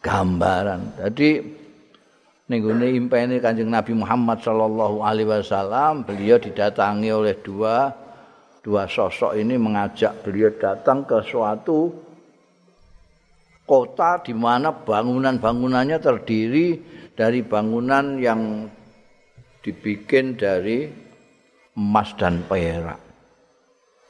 gambaran. 0.02 0.98
Jadi 0.98 1.30
nenggone 2.48 2.90
impene 2.96 3.38
Kanjeng 3.38 3.70
Nabi 3.70 3.92
Muhammad 3.94 4.42
sallallahu 4.42 5.04
alaihi 5.04 5.28
wasallam 5.28 6.02
beliau 6.02 6.40
didatangi 6.40 7.08
oleh 7.12 7.38
dua 7.40 7.92
dua 8.62 8.86
sosok 8.86 9.38
ini 9.38 9.58
mengajak 9.58 10.22
beliau 10.22 10.50
datang 10.58 11.06
ke 11.06 11.18
suatu 11.22 11.90
kota 13.62 14.20
di 14.20 14.34
mana 14.34 14.74
bangunan-bangunannya 14.74 15.98
terdiri 16.02 16.66
dari 17.14 17.40
bangunan 17.46 18.18
yang 18.18 18.66
dibikin 19.62 20.34
dari 20.34 20.90
emas 21.78 22.12
dan 22.18 22.44
perak. 22.44 23.00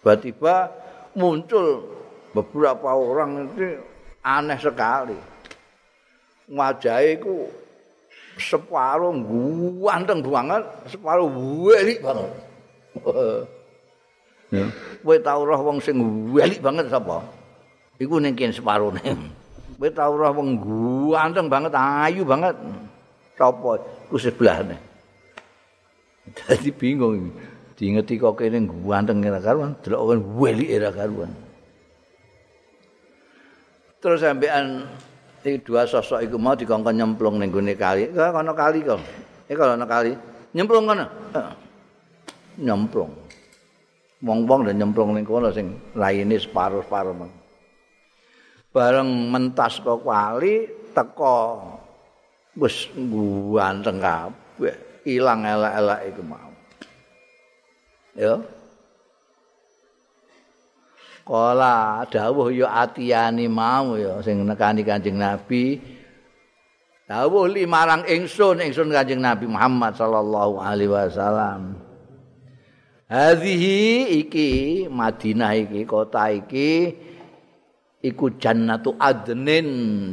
Tiba-tiba 0.03 0.73
muncul 1.15 1.87
beberapa 2.35 2.91
orang 2.97 3.47
itu 3.53 3.79
aneh 4.25 4.59
sekali. 4.59 5.15
Wajahnya 6.51 7.23
itu 7.23 7.47
separuh 8.41 9.15
ganteng 9.79 10.25
banget, 10.27 10.65
separuh 10.91 11.31
welik 11.63 12.03
banget. 12.03 12.33
Ya. 14.53 14.67
Kowe 15.01 15.17
tau 15.23 15.49
roh 15.49 15.61
wong 15.65 15.79
sing 15.81 15.97
welik 16.35 16.61
banget 16.61 16.93
sapa? 16.93 17.25
Iku 17.97 18.21
ning 18.21 18.37
kene 18.37 18.53
separuh 18.53 18.93
ning. 19.01 19.33
Kowe 19.79 19.89
tau 19.95 20.13
roh 20.19 20.33
wong 20.35 20.61
ganteng 21.15 21.47
banget, 21.47 21.73
ayu 21.73 22.27
banget. 22.27 22.59
Sapa? 23.39 23.81
Iku 24.11 24.17
sebelahne. 24.19 24.77
Dadi 26.37 26.71
bingung. 26.71 27.35
Diingeti 27.73 28.15
kok 28.21 28.39
kene 28.39 28.63
ganteng 28.87 29.25
ora 29.27 29.41
karuan, 29.43 29.75
delok 29.83 30.23
welik 30.39 30.71
ora 30.79 30.91
karuan. 30.95 31.33
Terus 33.99 34.23
sampean 34.23 34.87
iki 35.43 35.63
dua 35.67 35.87
sosok 35.87 36.23
iku 36.23 36.39
mau 36.39 36.55
dikongkon 36.55 36.95
nyemplung 36.95 37.39
ning 37.43 37.51
gone 37.51 37.75
kali. 37.75 38.11
Kok 38.15 38.39
ana 38.39 38.55
kali 38.55 38.87
kok. 38.87 39.01
Eh 39.51 39.55
kalau 39.59 39.75
ana 39.75 39.87
kali, 39.87 40.15
nyemplung 40.55 40.87
kono. 40.87 41.07
Nyemplung. 42.59 43.11
Wong-wong 44.23 44.71
dan 44.71 44.79
nyemplung 44.79 45.19
ning 45.19 45.27
kono 45.27 45.51
sing 45.51 45.75
laine 45.99 46.39
separuh-separuh. 46.39 47.15
Bareng 48.71 49.11
mentas 49.31 49.83
kok 49.83 50.07
kali 50.07 50.71
teko 50.95 51.63
wis 52.59 52.91
ganteng 53.57 53.99
kabeh, 53.99 54.77
ilang 55.07 55.43
elek-elek 55.47 56.01
iku 56.13 56.23
mau. 56.27 56.51
Ya. 58.13 58.35
Kala 61.23 62.03
dawuh 62.11 62.51
ya 62.51 62.69
atiyani 62.83 63.47
mau 63.47 63.95
ya 63.95 64.19
sing 64.27 64.43
nekani 64.43 64.83
Kanjeng 64.83 65.17
Nabi. 65.17 65.79
Dawuh 67.07 67.47
limarang 67.47 68.03
ingsun 68.11 68.59
ingsun 68.59 68.91
Kanjeng 68.91 69.23
Nabi 69.23 69.47
Muhammad 69.47 69.95
sallallahu 69.95 70.59
alaihi 70.59 70.91
wasallam. 70.91 71.79
Hadhihi 73.07 74.09
iki 74.25 74.51
Madinah 74.89 75.53
iki 75.53 75.85
kota 75.85 76.33
iki 76.33 76.97
iku 78.03 78.35
jannatu 78.41 78.99
adnin 78.99 79.69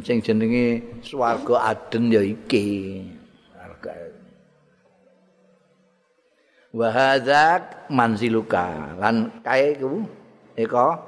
sing 0.06 0.22
jenenge 0.22 1.00
swarga 1.02 1.74
aden 1.74 2.14
ya 2.14 2.22
iki. 2.22 3.19
Wa 6.70 6.88
hadzak 6.94 7.90
manziluka. 7.90 8.98
Lan 9.02 9.42
kae 9.42 9.74
ku 9.78 10.06
Eko 10.60 11.00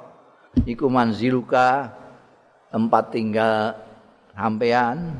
iku 0.63 0.87
manziluka 0.87 1.91
tempat 2.71 3.11
tinggal 3.11 3.75
sampean 4.31 5.19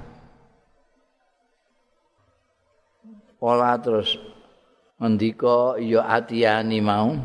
pola 3.36 3.76
terus 3.76 4.16
ngendika 4.98 5.76
ya 5.84 6.08
atiyani 6.08 6.80
mau. 6.80 7.20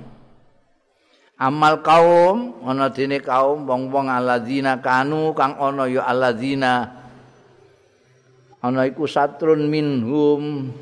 Amal 1.37 1.85
kaum 1.85 2.64
ana 2.64 2.88
dene 2.88 3.20
kaum 3.20 3.68
wong-wong 3.68 4.09
alladzina 4.09 4.81
kanu 4.81 5.37
kang 5.37 5.55
ana 5.61 5.85
ya 5.87 6.09
alladzina. 6.09 6.90
Ana 8.64 8.88
iku 8.88 9.07
satrun 9.07 9.68
minhum 9.68 10.72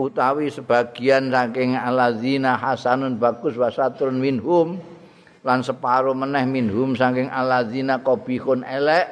utawi 0.00 0.48
sebagian 0.48 1.28
saking 1.28 1.76
alladzina 1.76 2.56
hasanun 2.56 3.20
bagus 3.20 3.52
wa 3.60 3.68
satrun 3.68 4.16
minhum 4.16 4.80
lan 5.44 5.60
separo 5.60 6.16
meneh 6.16 6.48
minhum 6.48 6.96
saking 6.96 7.28
alladzina 7.28 8.00
qabihun 8.00 8.64
elek 8.64 9.06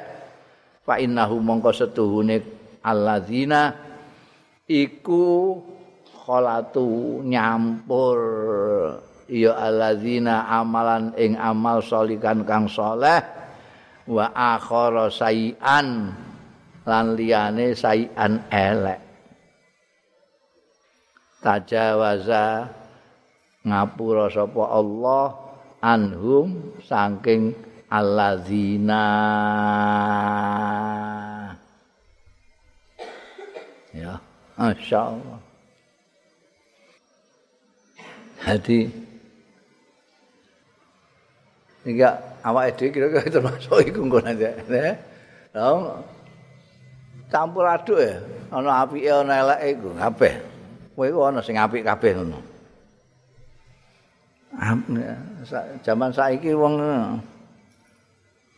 fa 0.81 0.97
innahu 0.97 1.37
mongko 1.37 1.69
setuhune 1.69 2.41
alladzina 2.81 3.77
iku 4.65 5.57
kholatu 6.25 7.21
nyampur. 7.25 8.19
Ya 9.29 9.53
alladzina 9.53 10.49
amalan 10.49 11.13
ing 11.13 11.37
amal 11.37 11.85
solikan 11.85 12.41
kang 12.49 12.65
soleh 12.65 13.21
wa 14.09 14.25
akhara 14.33 15.13
sayian 15.13 16.17
lan 16.81 17.05
liyane 17.13 17.77
sayian 17.77 18.41
elek 18.49 19.08
tajawaza 21.43 22.67
ngapura 23.63 24.27
sapa 24.31 24.63
Allah 24.71 25.35
anhum 25.83 26.75
saking 26.83 27.55
alladzina 27.87 29.05
ya 33.95 34.19
masyaallah 34.59 35.39
jadi 38.39 39.09
Nika 41.79 42.11
awak 42.43 42.75
dhewe 42.75 42.91
kira-kira 42.91 43.31
termasuk 43.31 43.87
iku 43.87 44.03
aja. 44.19 44.51
Ya. 44.67 44.93
campur 47.31 47.63
aduk 47.63 47.97
ya. 48.03 48.19
Ana 48.51 48.83
apike 48.83 49.07
ana 49.07 49.33
eleke 49.39 49.67
iku 49.79 49.89
kabeh. 49.95 50.33
Kowe 50.99 51.07
iku 51.07 51.31
ana 51.31 51.39
sing 51.39 51.55
apik 51.55 51.87
kabeh 51.87 52.11
ngono. 52.11 52.43
zaman 55.79 56.11
saiki 56.11 56.51
wong 56.51 56.75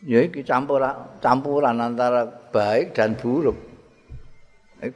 ya 0.02 0.18
iki 0.26 0.42
campur 0.42 0.82
campuran 1.22 1.78
antara 1.78 2.26
baik 2.50 2.98
dan 2.98 3.14
buruk. 3.14 3.54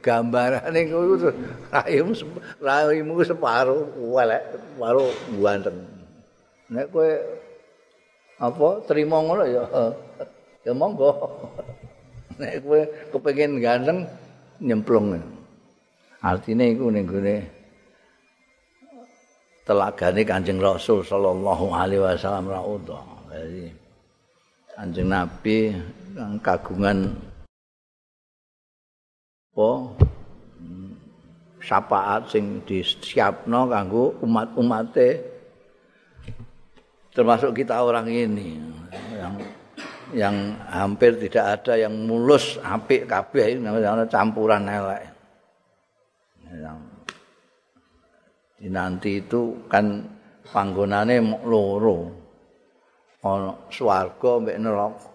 Gambarane 0.03 0.91
kuwi 0.91 1.31
raimu 1.71 2.11
raimu 2.59 3.15
separuh 3.23 3.95
elek 3.95 4.43
separuh 4.51 5.07
ganteng 5.39 5.79
nek 6.67 6.91
kowe 6.91 7.07
apa 8.43 8.67
terima 8.91 9.23
ngono 9.23 9.47
ya 9.47 9.63
ya 10.67 10.75
monggo. 10.75 11.15
Nek 12.43 12.59
kowe 12.59 12.83
kepengin 13.15 13.63
ganteng 13.63 14.03
nyemplung 14.59 15.36
artine 16.23 16.73
iku 16.73 16.89
ning 16.89 17.05
gone 17.05 17.37
telagane 19.67 20.23
Kanjeng 20.23 20.63
Rasul 20.63 21.03
sallallahu 21.03 21.65
alaihi 21.75 22.01
wasallam 22.01 22.47
ra 22.47 22.63
Jadi 23.27 23.67
Kanjeng 24.71 25.09
Nabi 25.11 25.57
kang 26.15 26.39
kagungan 26.41 27.13
apa 29.57 29.69
syafaat 31.65 32.29
sing 32.29 32.61
disiapno 32.61 33.65
kanggo 33.65 34.13
umat-umate 34.21 35.17
termasuk 37.09 37.57
kita 37.57 37.81
orang 37.81 38.05
ini 38.05 38.61
yang 39.17 39.33
yang 40.13 40.35
hampir 40.69 41.17
tidak 41.25 41.57
ada 41.59 41.73
yang 41.73 41.91
mulus 42.05 42.61
apik 42.61 43.09
kabeh 43.09 43.57
namanya 43.57 44.05
campuran 44.05 44.69
elek. 44.69 45.16
Yang 46.55 46.79
nanti 48.71 49.21
itu 49.21 49.67
kan 49.67 50.07
panggonane 50.49 51.19
loro. 51.45 52.11
Ana 53.21 53.51
swarga 53.73 54.31
mbek 54.39 54.57
neraka. 54.61 55.09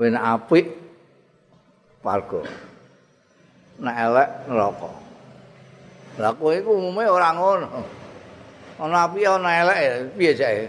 Wen 0.00 0.16
apik 0.16 0.66
swarga. 2.00 2.40
nek 3.80 3.96
elek 3.96 4.28
neraka. 4.48 4.90
Lah 6.16 6.32
kowe 6.32 6.52
iku 6.56 6.70
umume 6.80 7.04
ora 7.04 7.36
ngono. 7.36 7.68
Ana 8.80 9.08
api 9.08 9.20
ana 9.28 9.50
elek 9.64 10.16
piye 10.16 10.32
jae? 10.32 10.64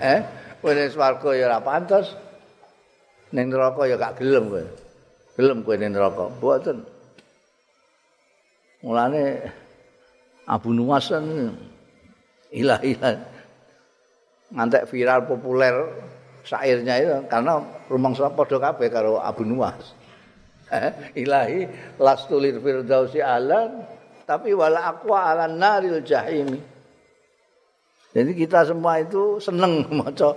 Eh, 0.00 0.20
ning 0.60 0.88
swarga 0.92 1.32
ya 1.32 1.48
ora 1.48 1.58
pantes. 1.64 2.12
Ning 3.32 3.48
neraka 3.48 3.88
ya 3.88 3.96
gak 3.96 4.20
gelem 4.20 4.52
kowe. 4.52 4.64
Gelem 5.40 5.58
kowe 5.64 5.74
ning 5.80 5.96
neraka. 5.96 6.28
Mboten. 6.36 6.95
Mulane 8.86 9.42
Abu 10.46 10.70
Nuwas 10.70 11.10
kan 11.10 11.26
ilah-ilah 12.54 13.18
ngantek 14.54 14.86
viral 14.86 15.26
populer 15.26 15.74
syairnya 16.46 16.94
itu 17.02 17.10
karena 17.26 17.58
rumangsa 17.90 18.30
padha 18.30 18.62
kabeh 18.62 18.86
karo 18.86 19.18
Abu 19.18 19.42
Nuwas. 19.42 19.90
Eh, 20.70 21.18
ilahi 21.26 21.66
lastulir 21.98 22.62
firdausi 22.62 23.18
alan 23.22 23.86
tapi 24.26 24.50
wala 24.50 24.90
aqwa 24.90 25.30
alan 25.30 25.62
naril 25.62 26.02
jahim 26.02 26.58
jadi 28.10 28.34
kita 28.34 28.66
semua 28.66 28.98
itu 28.98 29.38
seneng 29.38 29.86
maca 29.98 30.34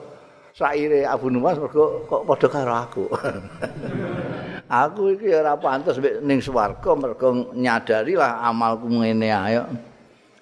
saire 0.54 1.02
Abu 1.10 1.34
Nuwas 1.34 1.58
mergo 1.58 2.06
kok 2.06 2.30
padha 2.30 2.46
karo 2.46 2.74
aku 2.78 3.04
aku 4.70 5.18
iki 5.18 5.34
ora 5.34 5.58
pantes 5.58 5.98
ning 6.22 6.38
swarga 6.46 6.94
mergo 6.94 7.50
nyadari 7.58 8.14
lah 8.14 8.46
amalku 8.46 8.86
ngene 8.86 9.34
ayo 9.34 9.66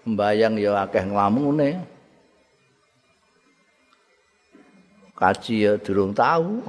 mbayang 0.08 0.60
ya 0.60 0.88
akeh 0.88 1.04
nglamune. 1.08 1.84
Kaji 5.18 5.66
ya 5.66 5.74
durung 5.82 6.13
tahu 6.13 6.62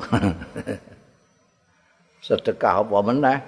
sedekah 2.25 2.81
apa 2.81 2.99
meneh? 3.05 3.38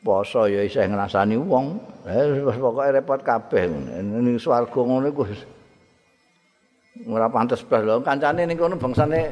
Poso 0.00 0.48
ya 0.48 0.64
isih 0.64 0.88
ngrasani 0.88 1.36
wong. 1.36 1.76
Eh 2.08 2.40
pokoke 2.56 2.96
repot 2.96 3.20
kabeh. 3.20 3.68
Ning 4.00 4.40
swarga 4.40 4.80
ngono 4.80 5.06
iku 5.12 5.22
ora 7.12 7.28
pantes 7.28 7.60
blas. 7.60 7.84
Lho 7.84 8.00
kancane 8.00 8.48
ning 8.48 8.56
kono 8.56 8.80
bangsane 8.80 9.28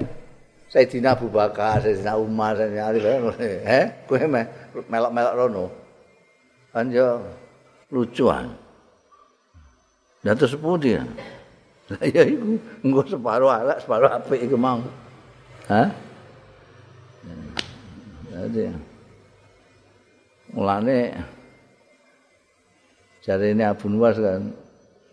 Sayyidina 0.70 1.18
Abu 1.18 1.26
Bakar, 1.26 1.82
Sayyidina 1.82 2.14
Umar, 2.14 2.54
Sayyidina 2.54 2.84
Ali, 2.86 2.98
eh, 3.66 4.06
kowe 4.06 4.22
melok-melok 4.86 5.34
rono. 5.34 5.64
Kan 6.70 6.94
yo 6.94 7.18
lucuan. 7.90 8.54
Dan 10.22 10.38
terus 10.38 10.54
putih. 10.54 11.02
ya 12.14 12.22
iku 12.22 12.54
engko 12.86 13.02
separo 13.10 13.50
elek, 13.50 13.82
separo 13.82 14.06
apik 14.06 14.46
iku 14.46 14.54
mau. 14.54 14.78
Hah? 15.66 15.90
Jadi 18.30 18.70
mulane 20.54 21.18
jari 23.26 23.52
ini 23.52 23.66
Abu 23.66 23.90
Nuwas 23.90 24.16
kan 24.22 24.54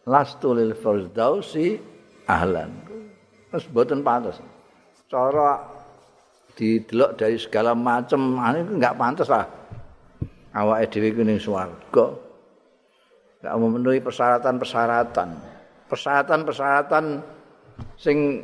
lastu 0.06 0.54
lil 0.54 0.78
firdausi 0.78 1.82
ahlan. 2.30 2.70
Terus 3.50 3.66
boten 3.74 4.06
pantas. 4.06 4.38
Cara 5.08 5.64
didelok 6.58 7.16
dari 7.16 7.40
segala 7.40 7.72
macam 7.72 8.36
ane 8.44 8.68
enggak 8.68 9.00
pantas 9.00 9.32
lah. 9.32 9.48
Awake 10.52 10.92
dhewe 10.92 11.16
ku 11.16 11.22
ning 11.24 11.40
swarga. 11.40 12.06
Enggak 13.40 13.56
memenuhi 13.56 14.00
persyaratan-persyaratan. 14.04 15.30
Persyaratan-persyaratan 15.88 17.06
sing 17.96 18.44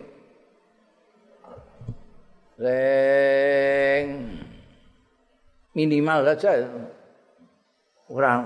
Reng 2.53 4.07
minimal 5.73 6.21
saja 6.21 6.69
orang 8.05 8.45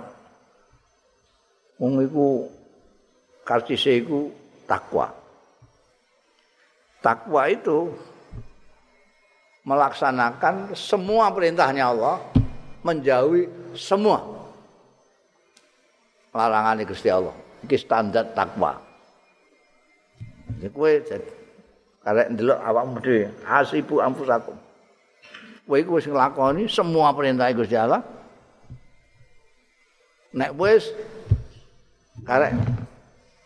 wong 1.76 2.00
iku 2.08 2.48
kartise 3.44 4.00
iku 4.00 4.32
takwa. 4.64 5.12
Takwa 7.08 7.48
itu 7.48 7.96
melaksanakan 9.64 10.76
semua 10.76 11.32
perintahnya 11.32 11.88
Allah, 11.96 12.20
menjauhi 12.84 13.48
semua 13.80 14.20
larangan 16.36 16.84
Gusti 16.84 17.08
Allah. 17.08 17.32
Iki 17.64 17.78
standar 17.80 18.36
takwa. 18.36 18.76
Jadi 20.60 20.68
kowe 20.76 20.92
karek 22.08 22.28
ndelok 22.32 22.60
awakmu 22.64 22.98
dhewe 23.04 23.28
hasibu 23.44 24.00
ampusakum 24.00 24.56
kowe 25.68 25.76
iku 25.76 26.00
wis 26.00 26.08
nglakoni 26.08 26.72
semua 26.72 27.12
perintah 27.12 27.52
Gusti 27.52 27.76
Allah 27.76 28.00
nek 30.32 30.56
wis 30.56 30.88
karek 32.24 32.56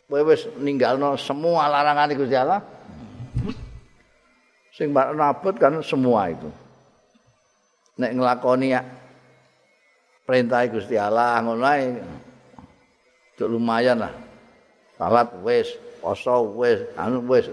kowe 0.06 0.22
wis 0.30 0.46
ninggalno 0.62 1.18
semua 1.18 1.66
larangan 1.74 2.14
Gusti 2.14 2.38
Allah 2.38 2.62
sing 4.82 4.90
mbak 4.90 5.14
nabut 5.14 5.62
kan 5.62 5.78
semua 5.86 6.34
itu. 6.34 6.50
Nek 8.02 8.18
nglakoni 8.18 8.74
ya 8.74 8.82
perintah 10.26 10.66
Gusti 10.66 10.98
Allah 10.98 11.38
ngono 11.46 11.62
ae. 11.70 12.02
Lumayan 13.42 14.02
lah. 14.02 14.14
Salat 14.98 15.30
wis 15.46 15.78
poso 16.02 16.50
wis 16.58 16.82
anu 16.98 17.22
wis. 17.30 17.46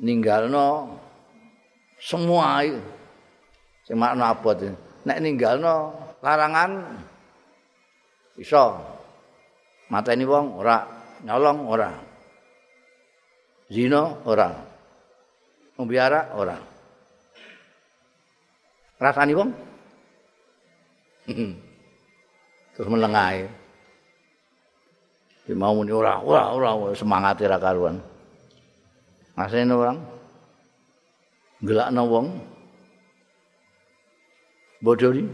Ninggalno 0.00 0.96
semua 2.00 2.64
sing 3.84 3.96
makna 4.00 4.32
abot 4.32 4.56
nek 5.04 5.20
ninggalno 5.20 5.92
larangan 6.24 6.88
iso. 8.40 8.80
Mateni 9.92 10.24
wong 10.24 10.56
ora 10.56 10.88
nyolong 11.20 11.68
ora 11.68 12.11
zina 13.72 14.20
ora 14.28 14.52
mbiara 15.80 16.36
ora 16.36 16.60
rasani 19.00 19.32
wong? 19.32 19.50
Terus 22.72 22.88
melengahe 22.88 23.48
Di 25.42 25.58
mau 25.58 25.74
muni 25.74 25.90
ora 25.90 26.22
ora 26.22 26.54
ora 26.54 26.94
semangat 26.94 27.42
ora 27.42 27.58
karuan. 27.58 27.98
Asene 29.34 29.74
orang. 29.74 29.98
Gelakno 31.66 32.02
wong. 32.06 32.26
Bodoh 34.78 35.10
ni 35.10 35.26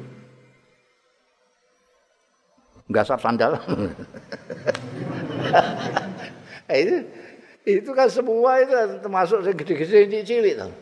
gasap 2.88 3.20
sandal 3.20 3.52
itu 6.72 7.04
itu 7.68 7.90
kan 7.92 8.08
semua 8.08 8.64
itu 8.64 8.72
termasuk 9.04 9.44
yang 9.44 9.56
gede-gede 9.56 10.24
cilik 10.24 10.54
tuh 10.56 10.72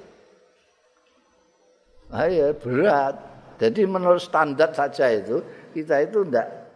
Ayo 2.14 2.55
berat. 2.55 3.18
Jadi 3.59 3.82
menurut 3.89 4.22
standar 4.22 4.70
saja 4.70 5.11
itu 5.11 5.43
kita 5.74 6.07
itu 6.07 6.22
tidak 6.28 6.70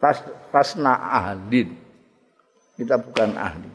pas 0.00 0.18
pasna 0.50 0.98
ahli. 0.98 1.68
Kita 2.74 2.98
bukan 2.98 3.36
ahli. 3.38 3.70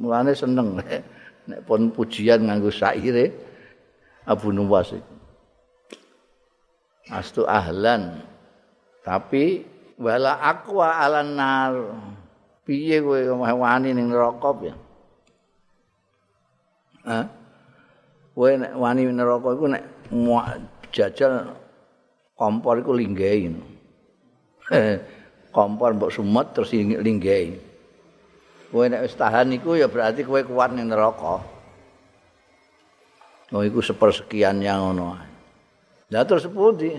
mulane 0.00 0.32
seneng 0.32 0.80
nek 1.50 1.60
pun 1.68 1.92
pujian 1.92 2.48
nganggo 2.48 2.72
syaire 2.72 3.36
Abu 4.24 4.48
Nuwas 4.48 4.96
itu. 4.96 5.14
Astu 7.10 7.44
ahlan 7.44 8.22
tapi 9.04 9.66
wala 10.00 10.40
aqwa 10.40 10.94
alan 10.94 11.36
nar 11.36 11.74
piye 12.70 13.02
kowe 13.02 13.18
wani 13.34 13.90
ning 13.90 14.14
neraka 14.14 14.54
ya 14.62 14.74
Hah? 17.02 17.26
Kowe 18.30 18.50
nek 18.54 18.78
wani 18.78 19.10
neraka 19.10 19.58
iku 19.58 19.66
nek 19.66 19.82
jajal 20.94 21.50
kompor 22.38 22.78
iku 22.78 22.94
linggehi. 22.94 23.50
kompor 25.56 25.98
mbok 25.98 26.14
sumet 26.14 26.54
terus 26.54 26.70
linggehi. 26.78 27.58
Kowe 28.70 28.86
nek 28.86 29.02
wis 29.02 29.18
tahan 29.18 29.50
iku 29.50 29.74
ya 29.74 29.90
berarti 29.90 30.22
kowe 30.22 30.38
kuat 30.46 30.70
ning 30.70 30.86
neraka. 30.94 31.42
Oh 33.50 33.66
iku 33.66 33.82
sepersekian 33.82 34.62
yang 34.62 34.94
ngono. 34.94 35.18
Lah 36.14 36.22
terus 36.22 36.46
pundi? 36.46 36.94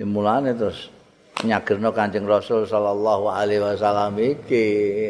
Ya 0.00 0.08
mulane 0.08 0.56
terus 0.56 0.88
nyagirno 1.44 1.88
Kanjeng 1.92 2.28
Rasul 2.28 2.68
sallallahu 2.68 3.32
alaihi 3.32 3.62
wasallam 3.64 4.16
iki, 4.20 4.66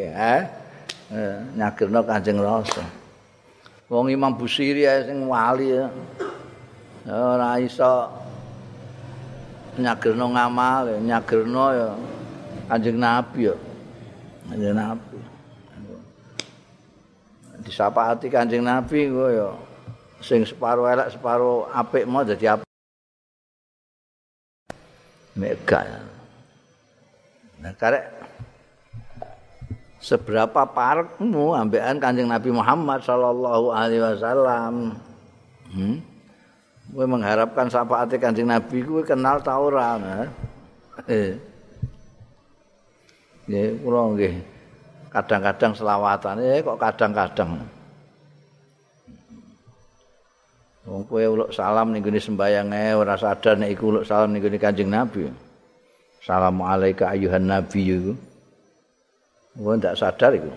eh? 0.07 0.41
eh 1.11 1.35
nyagirno 1.55 2.03
Kanjeng 2.07 2.39
Rasul. 2.39 2.87
Wong 3.91 4.07
Imam 4.07 4.31
Busiri 4.31 4.87
sing 5.03 5.27
wali 5.27 5.75
ya. 5.75 5.91
Ora 7.11 7.59
iso 7.59 8.07
nyagirno 9.75 10.31
ngamal, 10.31 10.95
nyagirno 11.03 11.65
ya 11.75 11.89
Kanjeng 12.71 12.97
Nabi 12.99 13.51
ya. 13.51 13.55
Kanjeng 14.47 14.75
Nabi. 14.75 15.17
Disapaati 17.61 18.27
Kanjeng 18.31 18.63
Nabi 18.63 19.11
kok 19.11 19.29
ya 19.35 19.49
sing 20.21 20.45
separo 20.45 20.85
elek 20.85 21.11
separo 21.11 21.65
apik 21.73 22.05
mau 22.05 22.21
dadi 22.21 22.45
apik. 22.45 22.69
Mega. 25.35 26.11
Nah, 27.61 27.73
karek 27.77 28.09
seberapa 30.01 30.65
parekmu 30.65 31.53
ambekan 31.53 32.01
Kanjeng 32.01 32.25
Nabi 32.25 32.49
Muhammad 32.49 33.05
sallallahu 33.05 33.69
alaihi 33.69 34.01
wasallam. 34.01 34.97
Hmm? 35.69 36.01
Kowe 36.91 37.05
mengharapkan 37.05 37.69
syafaat 37.69 38.09
Kanjeng 38.17 38.49
Nabi 38.49 38.81
kowe 38.81 39.05
kenal 39.05 39.39
ta 39.45 39.61
ora? 39.61 39.95
Eh. 41.05 41.37
Ya, 43.45 43.61
kula 43.77 44.17
nggih. 44.17 44.41
Kadang-kadang 45.13 45.75
selawatan, 45.77 46.39
ya 46.41 46.63
kok 46.65 46.79
kadang-kadang. 46.81 47.61
Wong 50.81 51.05
kowe 51.05 51.21
uluk 51.21 51.53
salam 51.53 51.93
ning 51.93 52.01
gone 52.01 52.17
sembayang 52.17 52.73
ae 52.73 52.97
ora 52.97 53.13
sadar 53.13 53.53
nek 53.53 53.69
iku 53.69 53.93
uluk 53.93 54.03
salam 54.09 54.33
ning 54.33 54.41
gone 54.41 54.57
Kanjeng 54.57 54.89
Nabi. 54.89 55.50
Assalamualaikum 56.21 57.09
ayuhan 57.09 57.49
nabi 57.49 57.81
iku. 57.89 58.13
Wong 59.57 59.81
ndak 59.81 59.97
sadar 59.97 60.37
iku. 60.37 60.53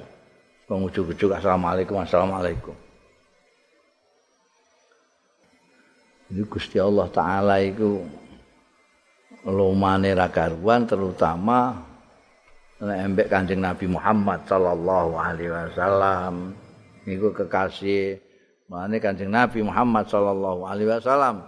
Wong 0.68 0.92
ujug-ujug 0.92 1.32
assalamualaikum 1.32 2.04
assalamualaikum. 2.04 2.76
Ini 6.28 6.44
Gusti 6.44 6.76
Allah 6.76 7.08
taala 7.08 7.64
iku 7.64 8.04
lumane 9.48 10.12
ra 10.12 10.28
karuan 10.28 10.84
terutama 10.84 11.80
nek 12.80 12.98
embek 13.00 13.28
Kanjeng 13.32 13.60
Nabi 13.60 13.88
Muhammad 13.88 14.44
sallallahu 14.48 15.16
alaihi 15.20 15.52
wasallam 15.52 16.56
niku 17.04 17.32
kekasih 17.32 18.20
Mane 18.72 18.96
Kanjeng 18.96 19.28
Nabi 19.28 19.60
Muhammad 19.60 20.08
sallallahu 20.08 20.64
alaihi 20.64 20.88
wasallam 20.88 21.44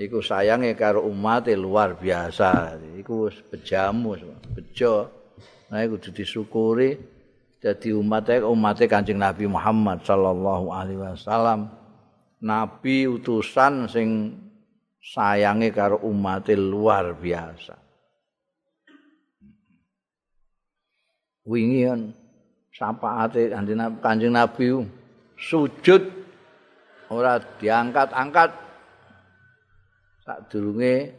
iku 0.00 0.24
sayange 0.24 0.72
karo 0.72 1.04
umat 1.04 1.52
luar 1.52 2.00
biasa. 2.00 2.80
Iku 2.96 3.28
wis 3.28 3.36
bejamu, 3.52 4.16
bejo. 4.56 5.12
Nah 5.68 5.84
iku 5.84 6.00
kudu 6.00 6.10
disyukuri 6.16 6.96
dadi 7.60 7.92
umat 7.92 8.32
umate 8.40 8.88
Kanjeng 8.88 9.20
Nabi 9.20 9.44
Muhammad 9.44 10.00
sallallahu 10.02 10.72
alaihi 10.72 11.04
wasallam. 11.04 11.68
Nabi 12.40 13.04
utusan 13.04 13.84
sing 13.84 14.32
sayange 15.04 15.68
karo 15.68 16.00
umat 16.08 16.48
luar 16.56 17.12
biasa. 17.12 17.76
Wingi 21.44 21.84
kan 21.84 22.00
syafaate 22.72 23.52
Kanjeng 24.00 24.32
Nabi 24.32 24.64
sujud 25.36 26.02
ora 27.12 27.36
diangkat-angkat 27.60 28.69
sadurunge 30.30 31.10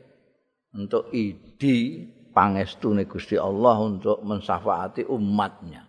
untuk 0.71 1.11
idi 1.11 2.07
pangestune 2.31 3.03
Gusti 3.03 3.35
Allah 3.35 3.75
untuk 3.83 4.23
mensyafaati 4.23 5.03
umatnya. 5.11 5.83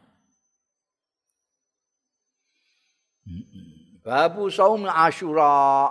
Babu 4.02 4.50
saum 4.50 4.82
Asyura. 4.90 5.86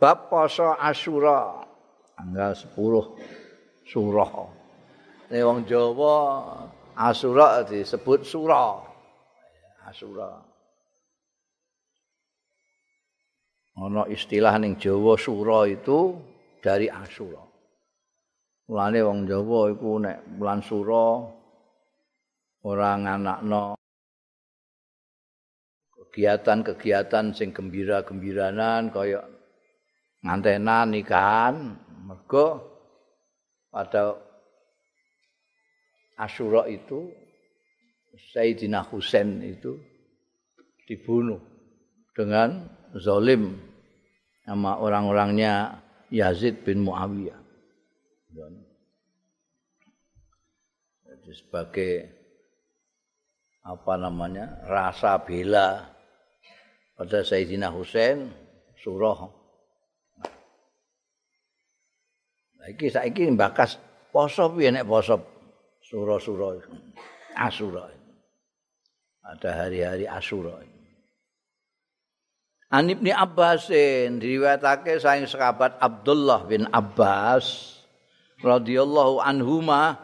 Bab 0.00 0.32
poso 0.32 0.72
Asyura 0.76 1.66
tanggal 2.16 2.56
10 2.56 3.84
surah. 3.84 4.32
Nek 5.28 5.42
wong 5.44 5.60
Jawa 5.68 6.16
Asyura 6.96 7.60
disebut 7.68 8.24
surah. 8.24 8.80
Asyura. 9.84 10.45
Ana 13.76 14.08
istilah 14.08 14.56
ning 14.56 14.80
Jawa 14.80 15.20
sura 15.20 15.68
itu 15.68 16.16
dari 16.64 16.88
Asyura. 16.88 17.44
Mulane 18.66 19.00
wong 19.04 19.28
Jawa 19.28 19.60
iku 19.70 19.90
nek 20.02 20.18
bulan 20.40 20.60
sura 20.64 21.22
ora 22.66 22.90
nganakno 22.98 23.78
kegiatan-kegiatan 25.94 27.30
sing 27.36 27.54
gembira-gembiranan 27.54 28.90
kaya 28.90 29.22
ngantenan 30.24 30.90
nikahan 30.90 31.76
mergo 32.08 32.64
pada 33.70 34.16
Asyura 36.16 36.64
itu 36.66 37.12
Sayyidina 38.32 38.80
Husain 38.88 39.44
itu 39.44 39.76
dibunuh 40.88 41.38
dengan 42.16 42.75
zalim 43.00 43.56
sama 44.46 44.78
orang-orangnya 44.78 45.82
Yazid 46.10 46.62
bin 46.62 46.86
Muawiyah. 46.86 47.40
Jadi 51.06 51.30
sebagai 51.34 51.92
apa 53.66 53.98
namanya 53.98 54.62
rasa 54.70 55.18
bela 55.18 55.90
pada 56.94 57.26
Sayyidina 57.26 57.74
Husain 57.74 58.30
surah. 58.78 59.26
Nah, 62.62 62.66
iki 62.70 62.86
saiki 62.86 63.26
bakas 63.34 63.82
poso 64.14 64.46
piye 64.54 64.70
nek 64.70 64.86
poso 64.86 65.18
surah-surah 65.82 66.62
Asyura. 67.36 67.90
Ada 69.26 69.66
hari-hari 69.66 70.06
Asyura. 70.06 70.75
An 72.66 72.90
Ibni 72.90 73.14
Abbasin 73.14 74.18
diriwayatake 74.18 74.98
saking 74.98 75.30
sahabat 75.30 75.78
Abdullah 75.78 76.42
bin 76.50 76.66
Abbas 76.74 77.78
radhiyallahu 78.42 79.22
anhuma 79.22 80.02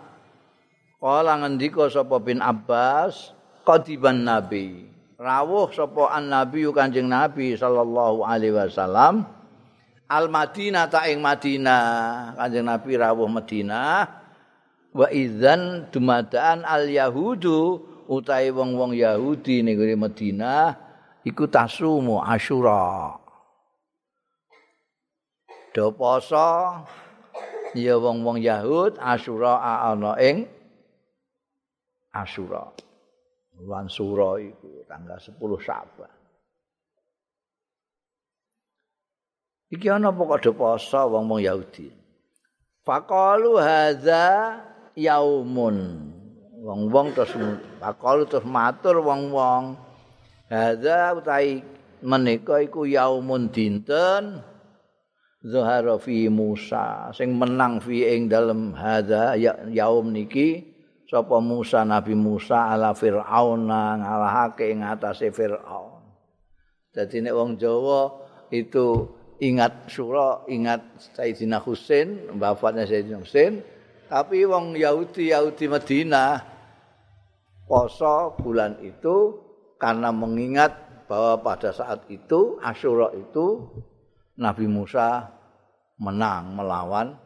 kala 1.03 1.43
ngendika 1.43 1.91
sapa 1.91 2.23
bin 2.23 2.39
Abbas 2.39 3.35
qadiban 3.67 4.23
nabi. 4.23 4.87
Rawuh 5.19 5.75
sapa 5.75 6.15
an 6.15 6.31
nabi 6.31 6.63
kanjeng 6.71 7.11
nabi 7.11 7.59
sallallahu 7.59 8.23
alaihi 8.23 8.55
wasallam 8.55 9.27
al 10.07 10.31
Madinah 10.31 10.87
ta 10.87 11.11
ing 11.11 11.19
Madinah. 11.19 12.39
Kanjeng 12.39 12.71
nabi 12.71 12.95
rawuh 12.95 13.27
Madinah 13.27 14.07
wa 14.95 15.07
idzan 15.11 15.91
dumadaan 15.91 16.63
al 16.63 16.87
yahudu 16.87 17.83
utahe 18.07 18.55
wong-wong 18.55 18.95
Yahudi 18.95 19.67
ning 19.67 19.83
Madinah 19.99 20.82
iku 21.23 21.47
tasumu 21.47 22.23
asyura. 22.23 23.19
Do 25.73 25.89
poso? 25.97 26.85
Ya 27.73 27.97
wong-wong 27.97 28.45
Yahud 28.45 29.01
asyura 29.01 29.57
ana 29.89 30.21
ing 30.21 30.45
asyura. 32.13 32.69
Lan 33.63 33.89
sura 33.89 34.37
iku 34.43 34.85
tanggal 34.85 35.17
10 35.17 35.39
Saban 35.65 36.13
iki 39.73 39.89
ana 39.89 40.13
pokok 40.13 40.39
do 40.45 40.53
poso 40.53 41.01
wong-wong 41.09 41.41
Yahudi. 41.41 41.89
Faqalu 42.85 43.57
hadza 43.57 44.61
yaumun. 44.93 46.13
Wong-wong 46.63 47.17
terus 47.17 47.33
faqalu 47.81 48.29
terus 48.29 48.47
matur 48.47 49.01
wong-wong 49.01 49.75
Hadza 50.53 51.17
utai 51.17 51.65
menika 52.05 52.61
iku 52.61 52.85
yaumun 52.85 53.49
dinten? 53.49 54.45
Zahara 55.41 55.97
fi 55.97 56.29
Musa. 56.29 57.09
Sing 57.17 57.33
menang 57.41 57.81
fi 57.81 58.05
ing 58.05 58.29
dalem 58.29 58.77
hadza 58.77 59.33
yaum 59.73 60.13
niki 60.13 60.61
sapa 61.09 61.41
Musa 61.41 61.89
Nabi 61.89 62.13
Musa 62.13 62.69
ala 62.69 62.93
Firaun 62.93 63.65
ngalahake 63.65 64.69
ing 64.77 64.85
atase 64.85 65.33
Firaun. 65.33 66.05
Dadi 66.93 67.25
nek 67.25 67.33
wong 67.33 67.57
Jawa 67.57 68.13
itu 68.53 69.09
ingat 69.41 69.89
sura, 69.89 70.45
ingat 70.53 71.01
Sayyidina 71.17 71.65
Husain, 71.65 72.29
wafatnya 72.37 72.85
Sayyidina 72.85 73.25
Husain, 73.25 73.65
tapi 74.13 74.45
wong 74.45 74.77
Yahudi 74.77 75.33
Yahudi 75.33 75.65
Madinah 75.65 76.45
poso 77.65 78.37
bulan 78.37 78.77
itu 78.85 79.41
karena 79.83 80.15
mengingat 80.15 80.71
bahwa 81.11 81.43
pada 81.43 81.75
saat 81.75 82.07
itu 82.07 82.63
Asyura 82.63 83.11
itu 83.19 83.67
Nabi 84.39 84.71
Musa 84.71 85.27
menang 85.99 86.55
melawan 86.55 87.19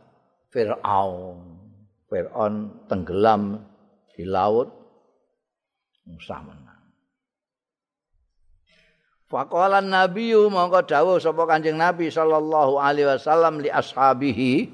Fir'aun. 0.48 1.60
Fir'aun 2.08 2.80
tenggelam 2.88 3.60
di 4.16 4.24
laut 4.24 4.72
Musa 6.08 6.40
menang. 6.40 6.80
Faqalan 9.28 9.92
nabiyyu 9.92 10.48
mongko 10.48 10.86
dawuh 10.86 11.20
sapa 11.20 11.44
Kanjeng 11.44 11.76
Nabi 11.76 12.08
sallallahu 12.08 12.78
alaihi 12.80 13.10
wasallam 13.10 13.60
li 13.60 13.68
ashabihi 13.68 14.70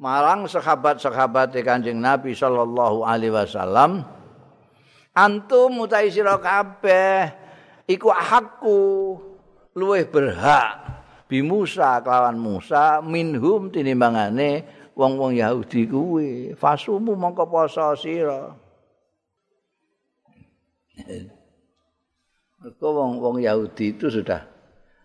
marang 0.00 0.48
sahabat-sahabat 0.48 1.52
Kanjeng 1.60 2.00
Nabi 2.00 2.32
sallallahu 2.32 3.04
alaihi 3.04 3.34
wasallam 3.34 4.08
antum 5.14 5.82
mutai 5.82 6.10
sira 6.10 6.38
kabeh 6.38 7.30
iku 7.86 8.10
hakku. 8.14 8.80
Luwih 9.70 10.10
berhak 10.10 10.82
bi 11.30 11.46
Musa 11.46 12.02
kelawan 12.02 12.34
Musa 12.34 12.98
minhum 12.98 13.70
tinimbangane 13.70 14.66
wong-wong 14.98 15.38
Yahudi 15.38 15.86
kuwi. 15.86 16.30
Fasumu 16.58 17.14
mongko 17.14 17.46
poso 17.46 17.94
sira. 17.94 18.50
Mereka 22.60 22.86
wong-wong 22.86 23.40
Yahudi 23.40 23.96
itu 23.96 24.10
sudah 24.10 24.44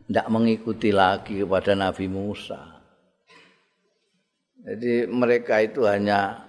tidak 0.06 0.28
mengikuti 0.30 0.90
lagi 0.92 1.46
kepada 1.46 1.74
Nabi 1.78 2.06
Musa. 2.10 2.82
Jadi 4.66 5.06
mereka 5.06 5.62
itu 5.62 5.86
hanya 5.86 6.45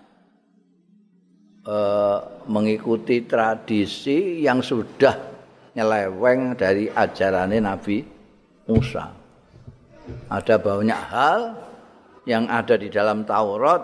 uh, 1.66 2.18
mengikuti 2.46 3.26
tradisi 3.26 4.40
yang 4.40 4.62
sudah 4.62 5.14
nyeleweng 5.76 6.56
dari 6.56 6.88
ajarannya 6.88 7.60
Nabi 7.60 8.00
Musa. 8.70 9.12
Ada 10.30 10.56
banyak 10.56 11.02
hal 11.12 11.40
yang 12.24 12.46
ada 12.46 12.78
di 12.78 12.88
dalam 12.88 13.26
Taurat 13.26 13.82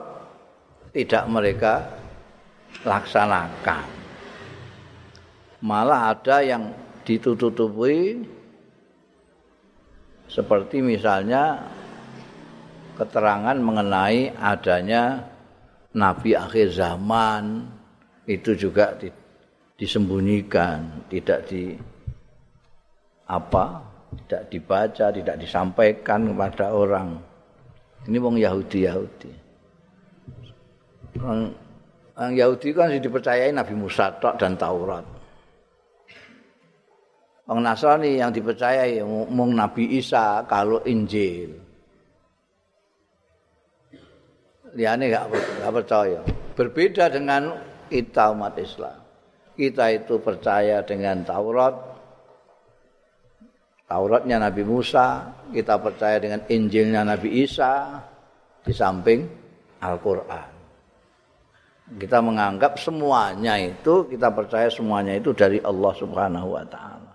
tidak 0.94 1.24
mereka 1.28 1.74
laksanakan. 2.86 3.84
Malah 5.62 6.10
ada 6.14 6.42
yang 6.42 6.74
ditutupi 7.06 8.22
seperti 10.26 10.80
misalnya 10.80 11.60
keterangan 12.96 13.58
mengenai 13.58 14.32
adanya 14.38 15.31
nabi 15.92 16.36
akhir 16.36 16.72
zaman 16.72 17.68
itu 18.28 18.54
juga 18.54 18.96
disembunyikan, 19.76 21.08
tidak 21.10 21.48
di 21.48 21.76
apa? 23.28 23.92
tidak 24.12 24.42
dibaca, 24.52 25.06
tidak 25.08 25.36
disampaikan 25.40 26.28
kepada 26.28 26.76
orang. 26.76 27.16
Ini 28.04 28.18
wong 28.20 28.36
Yahudi 28.36 28.84
Yahudi. 28.84 29.32
Orang, 31.16 31.54
orang 32.12 32.34
Yahudi 32.36 32.68
kan 32.76 32.92
dipercayai 32.92 33.52
Nabi 33.54 33.72
Musa 33.72 34.12
dan 34.36 34.52
Taurat. 34.58 35.04
Orang 37.48 37.64
Nasrani 37.64 38.20
yang 38.20 38.30
dipercayai 38.30 39.00
mung 39.06 39.56
Nabi 39.56 39.98
Isa 39.98 40.44
kalau 40.46 40.84
Injil. 40.84 41.61
Liane 44.72 45.12
gak, 45.12 45.24
gak 45.60 45.72
percaya. 45.72 46.20
Berbeda 46.56 47.12
dengan 47.12 47.52
kita 47.92 48.32
umat 48.32 48.56
Islam. 48.56 48.96
Kita 49.52 49.84
itu 49.92 50.16
percaya 50.16 50.80
dengan 50.80 51.20
Taurat. 51.28 51.76
Tauratnya 53.84 54.40
Nabi 54.40 54.64
Musa, 54.64 55.28
kita 55.52 55.76
percaya 55.76 56.16
dengan 56.16 56.40
Injilnya 56.48 57.04
Nabi 57.04 57.44
Isa 57.44 58.00
di 58.64 58.72
samping 58.72 59.20
Al-Qur'an. 59.84 60.48
Kita 61.92 62.24
menganggap 62.24 62.80
semuanya 62.80 63.60
itu 63.60 64.08
kita 64.08 64.32
percaya 64.32 64.72
semuanya 64.72 65.12
itu 65.12 65.36
dari 65.36 65.60
Allah 65.60 65.92
Subhanahu 65.92 66.48
wa 66.56 66.64
taala. 66.64 67.12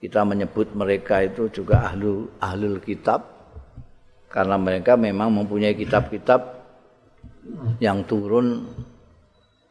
Kita 0.00 0.24
menyebut 0.24 0.72
mereka 0.72 1.20
itu 1.20 1.52
juga 1.52 1.92
ahlu 1.92 2.24
ahlul 2.40 2.80
kitab 2.80 3.39
karena 4.30 4.56
mereka 4.56 4.94
memang 4.94 5.34
mempunyai 5.34 5.74
kitab-kitab 5.74 6.62
yang 7.82 8.06
turun 8.06 8.62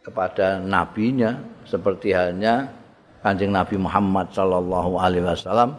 kepada 0.04 0.60
nabinya 0.60 1.40
seperti 1.64 2.12
halnya 2.12 2.68
Kanjeng 3.20 3.52
Nabi 3.52 3.76
Muhammad 3.76 4.32
sallallahu 4.32 5.00
alaihi 5.00 5.24
wasallam 5.24 5.76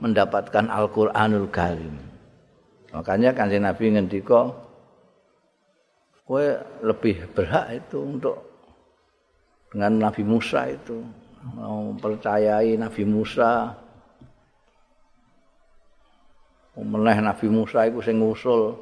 mendapatkan 0.00 0.68
Al-Qur'anul 0.68 1.48
Karim. 1.48 1.96
Makanya 2.92 3.32
Kanjeng 3.32 3.64
Nabi 3.64 3.96
ngendika 3.96 4.52
kowe 6.28 6.44
lebih 6.84 7.32
berhak 7.32 7.80
itu 7.80 7.98
untuk 8.00 8.36
dengan 9.72 10.08
Nabi 10.08 10.22
Musa 10.24 10.68
itu 10.68 11.00
mempercayai 11.56 12.76
Nabi 12.76 13.02
Musa. 13.08 13.72
Meneh 16.80 17.20
Nabi 17.20 17.46
Musa 17.52 17.84
iku 17.84 18.00
sing 18.00 18.16
ngusul. 18.16 18.72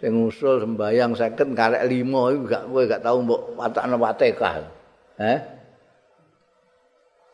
Sing 0.00 0.16
ngusul 0.16 0.64
sembayang 0.64 1.12
seket 1.12 1.52
karek 1.52 1.84
lima 1.84 2.32
iku 2.32 2.42
gak 2.48 2.64
kowe 2.72 2.82
gak 2.88 3.04
tau 3.04 3.20
mbok 3.20 3.60
watakno 3.60 3.96
Fatihah. 4.00 4.54
Eh? 5.20 5.38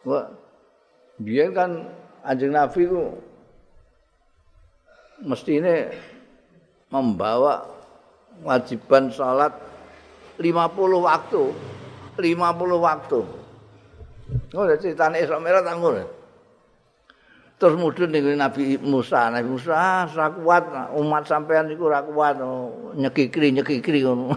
Wah, 0.06 0.26
biar 1.22 1.54
kan 1.54 1.70
anjing 2.26 2.50
Nabi 2.50 2.86
itu 2.86 3.02
mesti 5.22 5.62
membawa 6.90 7.66
wajiban 8.42 9.08
sholat 9.10 9.54
50 10.38 10.52
waktu 11.00 11.42
50 12.18 12.86
waktu 12.86 13.20
Oh, 14.56 14.66
ceritane 14.66 15.22
Isra 15.22 15.38
Mi'raj 15.38 15.62
tanggung. 15.62 16.02
Terus 17.56 17.72
mudhun 17.80 18.12
ning 18.12 18.36
Nabi 18.36 18.76
Musa, 18.76 19.32
Nabi 19.32 19.48
Musa 19.48 20.04
ora 20.12 20.28
kuat 20.28 20.64
umat 20.92 21.24
sampean 21.24 21.72
iku 21.72 21.88
ora 21.88 22.04
kuat 22.04 22.36
oh, 22.44 22.92
nyekikri 22.92 23.48
nyekikri 23.56 24.04
ngono. 24.04 24.36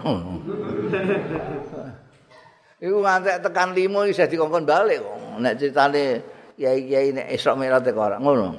Iku 2.80 2.96
ngantek 3.04 3.44
tekan 3.44 3.76
limo 3.76 4.08
isih 4.08 4.24
dikongkon 4.24 4.64
balik 4.64 5.04
kok. 5.04 5.36
Nek 5.36 5.60
ceritane 5.60 6.24
kiai-kiai 6.56 7.12
nek 7.12 7.28
Isra 7.28 7.52
Mi'raj 7.52 7.84
teko 7.84 8.00
ora 8.08 8.16
ngono. 8.16 8.56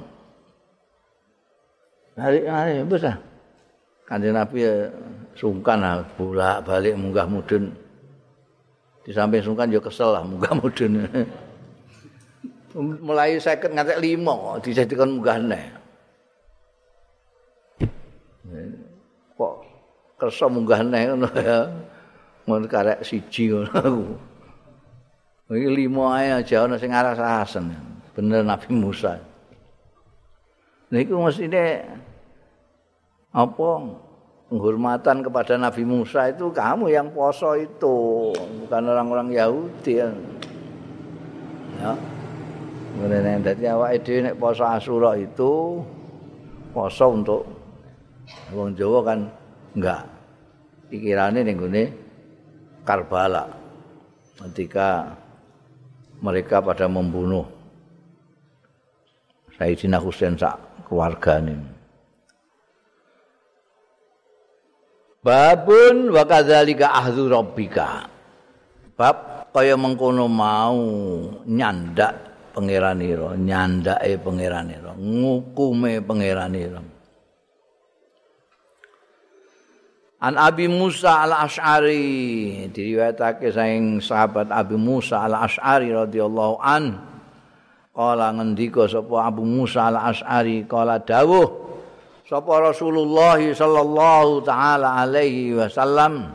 Hari-hari 2.14 2.86
wis 2.86 3.02
ah. 3.02 3.18
Kanjeng 4.06 4.38
Nabi 4.38 4.62
sungkan 5.34 5.82
ah 5.82 6.06
bolak-balik 6.14 6.94
munggah 6.94 7.26
mudhun. 7.26 7.82
di 9.02 9.10
samping 9.10 9.42
sungkan 9.42 9.66
ya 9.66 9.82
kesel 9.82 10.14
lah 10.14 10.22
munggah 10.22 10.54
mudun 10.54 11.02
mulai 12.78 13.36
seket 13.36 13.72
ngantek 13.72 14.00
lima 14.00 14.58
dijadikan 14.60 15.12
munggah 15.18 15.38
neh. 15.40 15.66
Kok 19.36 19.54
kersa 20.16 20.46
munggah 20.48 20.80
neh 20.84 21.02
ngono 21.12 21.28
ya? 21.36 21.68
Ngono 22.48 22.66
karek 22.66 23.06
siji 23.06 23.52
ngono 23.52 24.18
iki 25.52 25.68
lima 25.68 26.16
ae 26.16 26.32
aja 26.32 26.64
ana 26.64 26.80
sing 26.80 26.96
aras-arasen 26.96 27.68
bener 28.16 28.40
Nabi 28.40 28.72
Musa. 28.72 29.20
Niku 30.88 31.20
mestine 31.20 31.84
apa? 33.32 33.70
Penghormatan 34.52 35.24
kepada 35.24 35.56
Nabi 35.56 35.80
Musa 35.88 36.28
itu 36.28 36.52
kamu 36.52 36.92
yang 36.92 37.08
poso 37.08 37.56
itu 37.56 38.32
bukan 38.36 38.84
orang-orang 38.84 39.32
Yahudi. 39.32 39.96
Ya. 41.80 41.96
Kemudian 42.92 43.40
jadi 43.40 43.72
awak 43.72 44.04
itu 44.04 44.20
nek 44.20 44.36
poso 44.36 44.68
Asura 44.68 45.16
itu 45.16 45.80
poso 46.76 47.06
untuk 47.08 47.42
wong 48.52 48.76
Jawa 48.76 49.00
kan 49.00 49.18
enggak. 49.72 50.04
Pikirannya 50.92 51.40
ning 51.40 51.56
gone 51.56 51.84
Karbala 52.84 53.48
ketika 54.44 55.16
mereka 56.20 56.60
pada 56.60 56.84
membunuh 56.84 57.48
Sayyidina 59.56 59.96
Husain 59.96 60.36
sak 60.36 60.84
keluargane. 60.84 61.56
Babun 65.22 66.10
wa 66.12 66.26
kadzalika 66.26 66.92
ahzu 66.92 67.30
rabbika. 67.30 68.10
Bab 68.98 69.48
kaya 69.54 69.78
mengkono 69.78 70.26
mau 70.26 70.82
nyandak 71.46 72.31
pangeranira 72.52 73.34
nyandake 73.34 74.20
pangeranira 74.20 74.92
ngukume 74.94 76.04
pangeranira 76.04 76.80
An 80.22 80.38
Abi 80.38 80.70
Musa 80.70 81.26
al-Ash'ari 81.26 82.70
diriwayatake 82.70 83.50
saing 83.50 83.98
sahabat 83.98 84.54
Abi 84.54 84.78
Musa 84.78 85.18
al-Ash'ari 85.26 85.90
radhiyallahu 85.90 86.62
an. 86.62 86.94
Kala 87.90 88.30
ngendika 88.30 88.86
sapa 88.86 89.26
Abu 89.26 89.42
Musa 89.42 89.90
al-Ash'ari 89.90 90.62
kala 90.70 91.02
dawuh 91.02 91.74
sapa 92.22 92.70
Rasulullah 92.70 93.36
sallallahu 93.36 94.46
taala 94.46 94.96
alaihi 94.96 95.58
wasallam 95.58 96.32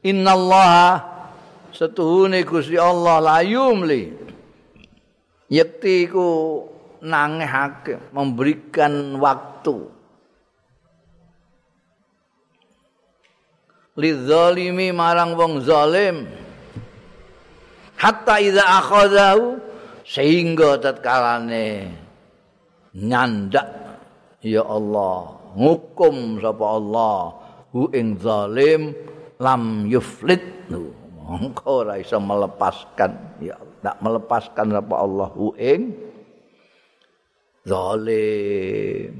innallaha 0.00 1.04
setuhune 1.74 2.40
Gusti 2.46 2.80
Allah 2.80 3.20
la 3.20 3.38
yumli 3.44 4.25
yekti 5.50 6.10
ku 6.10 6.62
nangehake 7.02 8.12
memberikan 8.14 9.18
waktu. 9.20 9.92
Lidzalimi 13.96 14.92
marang 14.92 15.38
wong 15.38 15.64
zalim. 15.64 16.28
Hatta 17.96 18.36
idza 18.44 18.60
akhadahu 18.60 19.56
sehingga 20.04 20.76
tatkalane 20.76 21.96
nyandak 22.92 23.64
ya 24.44 24.60
Allah 24.62 25.40
ngukum 25.56 26.38
sapa 26.44 26.64
Allah 26.76 27.16
hu 27.72 27.88
ing 27.96 28.20
zalim 28.20 28.92
lam 29.40 29.88
yuflit 29.88 30.68
mongko 31.16 31.64
ora 31.82 31.98
iso 31.98 32.20
melepaskan 32.20 33.40
ya 33.42 33.56
tak 33.86 34.02
melepaskan 34.02 34.74
sapa 34.74 34.94
Allah 34.98 35.30
ing 35.62 35.94
zalim. 37.62 39.14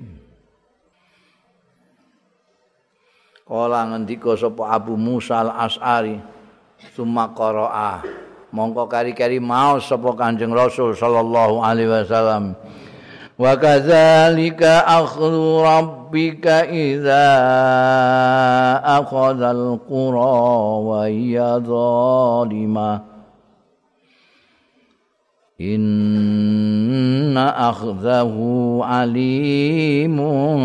Kala 3.46 3.94
ngendika 3.94 4.34
sapa 4.34 4.74
Abu 4.74 4.98
Musa 4.98 5.46
al-As'ari 5.46 6.18
summa 6.98 7.30
qara'a. 7.30 8.02
Mongko 8.50 8.90
kari-kari 8.90 9.38
maos 9.38 9.86
sapa 9.86 10.10
Kanjeng 10.18 10.50
Rasul 10.50 10.98
sallallahu 10.98 11.62
alaihi 11.62 12.02
wasallam. 12.02 12.58
Wa 13.38 13.54
kadzalika 13.54 14.82
akhdhu 14.82 15.62
rabbika 15.62 16.66
idza 16.66 17.28
akhadha 18.82 19.54
al-qura 19.54 20.34
wa 20.82 21.06
hiya 21.06 21.62
zalimah 21.62 23.15
inna 25.56 27.46
akhdahu 27.72 28.84
alimun 28.84 30.60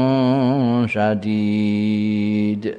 syadid. 0.92 2.76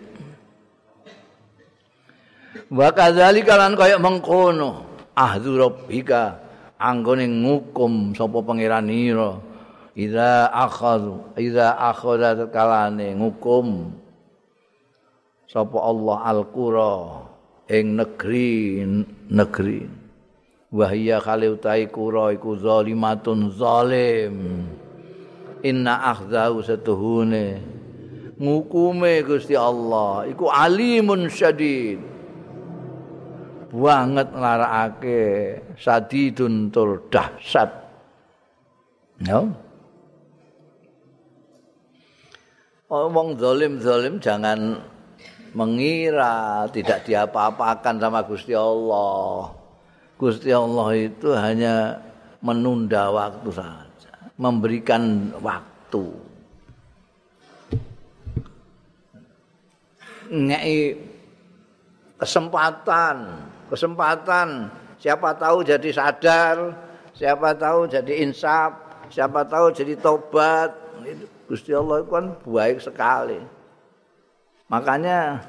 Wa 2.72 2.88
kadzalika 2.92 3.56
lan 3.60 3.76
kaya 3.76 4.00
mengkono 4.00 4.88
ahdu 5.12 5.60
rabbika 5.60 6.40
anggone 6.80 7.28
ngukum 7.28 8.16
sapa 8.16 8.40
pangeranira 8.40 9.36
idza 9.92 10.48
akhadhu 10.48 11.36
idza 11.36 11.76
akhadha 11.76 12.48
kalane 12.48 13.12
ngukum 13.12 13.92
sapa 15.52 15.78
Allah 15.84 16.16
al-qura 16.32 17.28
ing 17.68 18.00
negeri 18.00 18.88
negeri 19.28 20.01
wahia 20.72 21.20
kale 21.20 21.52
utahe 21.52 21.86
kura 21.92 22.32
iku 22.32 22.56
zalimatun 22.56 23.52
zalim. 23.52 24.66
Inna 25.62 26.10
akhzahu 26.10 26.64
satuhune 26.64 27.62
ngukume 28.42 29.22
Gusti 29.22 29.54
Allah. 29.54 30.26
Iku 30.26 30.50
alimun 30.50 31.30
syadid. 31.30 32.02
Banget 33.72 34.28
nglarakake 34.34 35.20
sadidun 35.78 36.68
tur 36.74 37.08
dahsyat. 37.08 37.70
No 39.22 39.54
Omong 42.92 43.40
zalim-zalim 43.40 44.20
jangan 44.20 44.76
mengira 45.56 46.68
tidak 46.68 47.08
diapa-apakan 47.08 47.96
sama 47.96 48.20
Gusti 48.28 48.52
Allah. 48.52 49.61
Gusti 50.22 50.54
Allah 50.54 50.94
itu 50.94 51.34
hanya 51.34 51.98
menunda 52.38 53.10
waktu 53.10 53.50
saja, 53.50 54.14
memberikan 54.38 55.34
waktu. 55.42 56.14
Ngei 60.30 60.94
kesempatan, 62.22 63.34
kesempatan 63.66 64.70
siapa 65.02 65.34
tahu 65.34 65.66
jadi 65.66 65.90
sadar, 65.90 66.70
siapa 67.18 67.50
tahu 67.58 67.90
jadi 67.90 68.22
insaf, 68.22 68.78
siapa 69.10 69.42
tahu 69.42 69.74
jadi 69.74 69.98
tobat. 69.98 70.70
Gusti 71.50 71.74
Allah 71.74 71.98
itu 71.98 72.14
kan 72.14 72.30
baik 72.46 72.78
sekali. 72.78 73.42
Makanya 74.70 75.42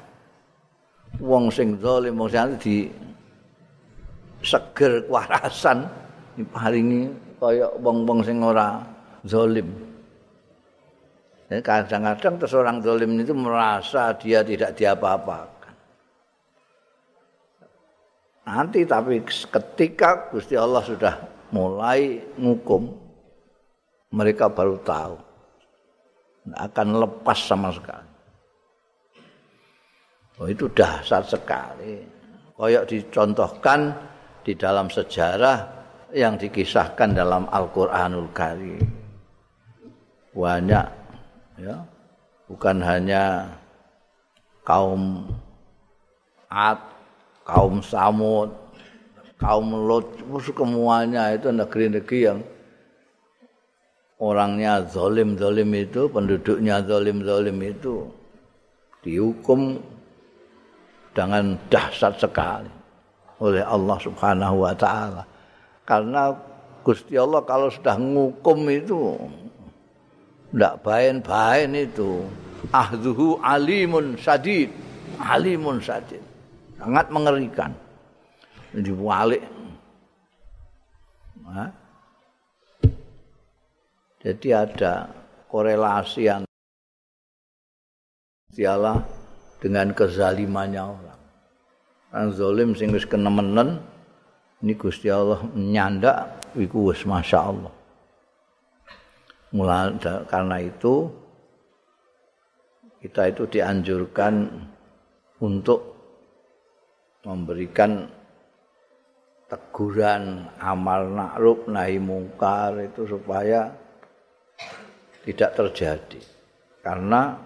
wong 1.22 1.46
sing 1.54 1.78
zalim 1.78 2.18
wong 2.18 2.26
sing 2.26 2.58
di 2.58 2.90
seger 4.44 5.08
kewarasan 5.08 5.88
diparingi 6.36 7.10
kaya 7.40 7.68
wong-wong 7.80 8.20
sing 8.22 8.38
ora 8.44 8.84
zalim. 9.24 9.68
kadang-kadang 11.48 12.34
terus 12.40 12.54
orang 12.56 12.82
zalim 12.82 13.14
itu 13.20 13.32
merasa 13.32 14.12
dia 14.16 14.42
tidak 14.42 14.74
diapa-apakan. 14.74 15.74
Nanti 18.44 18.84
tapi 18.84 19.22
ketika 19.24 20.28
Gusti 20.28 20.58
Allah 20.58 20.82
sudah 20.84 21.14
mulai 21.54 22.20
ngukum, 22.36 22.90
mereka 24.12 24.50
baru 24.50 24.76
tahu. 24.82 25.16
Tidak 26.44 26.60
akan 26.60 26.88
lepas 27.00 27.38
sama 27.40 27.72
sekali. 27.72 28.10
Oh 30.42 30.50
itu 30.50 30.66
dahsyat 30.74 31.24
sekali. 31.30 32.02
Kayak 32.54 32.84
dicontohkan 32.90 33.94
di 34.44 34.52
dalam 34.52 34.92
sejarah 34.92 35.66
yang 36.12 36.36
dikisahkan 36.38 37.16
dalam 37.16 37.48
Al-Qur'anul 37.50 38.30
Karim. 38.30 38.84
Banyak 40.36 40.88
ya. 41.58 41.76
Bukan 42.44 42.84
hanya 42.84 43.48
kaum 44.68 45.24
Ad, 46.52 46.78
kaum 47.42 47.82
Samud, 47.82 48.52
kaum 49.40 49.74
Lot, 49.88 50.06
semuanya 50.44 51.34
itu 51.34 51.50
negeri-negeri 51.50 52.18
yang 52.20 52.38
orangnya 54.22 54.86
zalim-zalim 54.86 55.72
itu, 55.74 56.06
penduduknya 56.06 56.84
zalim-zalim 56.84 57.58
itu 57.64 58.06
dihukum 59.02 59.82
dengan 61.10 61.58
dahsyat 61.72 62.22
sekali. 62.22 62.83
Oleh 63.44 63.60
Allah 63.60 63.98
Subhanahu 64.00 64.64
wa 64.64 64.72
taala. 64.72 65.22
Karena 65.84 66.32
Gusti 66.80 67.16
Allah 67.20 67.44
kalau 67.44 67.68
sudah 67.68 67.96
ngukum 68.00 68.64
itu 68.72 69.20
ndak 70.56 70.80
bain-bain 70.80 71.76
itu. 71.76 72.24
Ahduhu 72.72 73.44
alimun 73.44 74.16
sadid. 74.16 74.72
Alimun 75.20 75.84
sadid. 75.84 76.24
Sangat 76.80 77.12
mengerikan. 77.12 77.76
Dibalik. 78.72 79.44
Nah. 81.44 81.68
Jadi 84.24 84.48
ada 84.56 85.12
korelasi 85.52 86.20
yang 86.24 86.42
dialah 88.48 89.04
dengan 89.60 89.92
kezalimannya 89.92 91.03
Kang 92.14 92.30
zalim 92.30 92.78
sing 92.78 92.94
wis 92.94 93.02
kenemenen 93.02 93.82
ini 94.62 94.78
Gusti 94.78 95.10
Allah 95.10 95.42
nyandak 95.50 96.46
iku 96.54 96.94
wis 96.94 97.02
masyaallah. 97.02 97.74
Mulai 99.50 99.98
karena 100.30 100.62
itu 100.62 101.10
kita 103.02 103.34
itu 103.34 103.50
dianjurkan 103.50 104.46
untuk 105.42 105.90
memberikan 107.26 108.06
teguran 109.50 110.46
amal 110.62 111.10
ma'ruf 111.10 111.66
nahi 111.66 111.98
mungkar 111.98 112.78
itu 112.78 113.10
supaya 113.10 113.74
tidak 115.26 115.50
terjadi 115.58 116.22
karena 116.78 117.42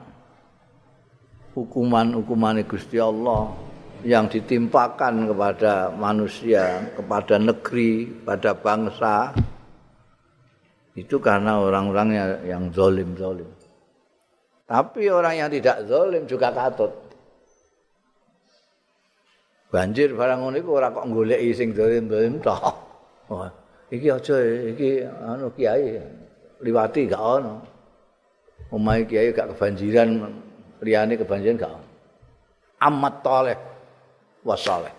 hukuman-hukuman 1.56 2.60
Gusti 2.68 3.00
Allah 3.00 3.56
yang 4.06 4.30
ditimpakan 4.30 5.26
kepada 5.26 5.90
manusia, 5.90 6.86
kepada 6.94 7.34
negeri, 7.40 8.06
pada 8.22 8.54
bangsa 8.54 9.34
itu 10.94 11.18
karena 11.18 11.58
orang-orangnya 11.58 12.42
yang 12.46 12.70
zolim-zolim. 12.70 13.46
Tapi 14.68 15.08
orang 15.10 15.34
yang 15.40 15.50
tidak 15.50 15.86
zolim 15.88 16.28
juga 16.28 16.52
katut. 16.54 16.92
Banjir 19.68 20.16
barang 20.16 20.38
ngono 20.40 20.56
iku 20.58 20.70
ora 20.80 20.88
kok 20.94 21.06
sing 21.54 21.74
zolim-zolim 21.74 22.38
tok. 22.42 22.64
Oh, 23.28 23.44
iki 23.92 24.08
aja 24.08 24.36
iki 24.72 25.04
anu 25.04 25.52
kiai 25.52 26.00
liwati 26.64 27.04
gak 27.08 27.20
ono. 27.20 27.54
Omahe 28.72 29.04
kiai 29.04 29.32
gak 29.32 29.52
kebanjiran, 29.56 30.28
liyane 30.80 31.14
kebanjiran 31.16 31.56
gak. 31.60 31.72
Amat 32.78 33.14
toleh 33.20 33.58
wasaleh. 34.46 34.94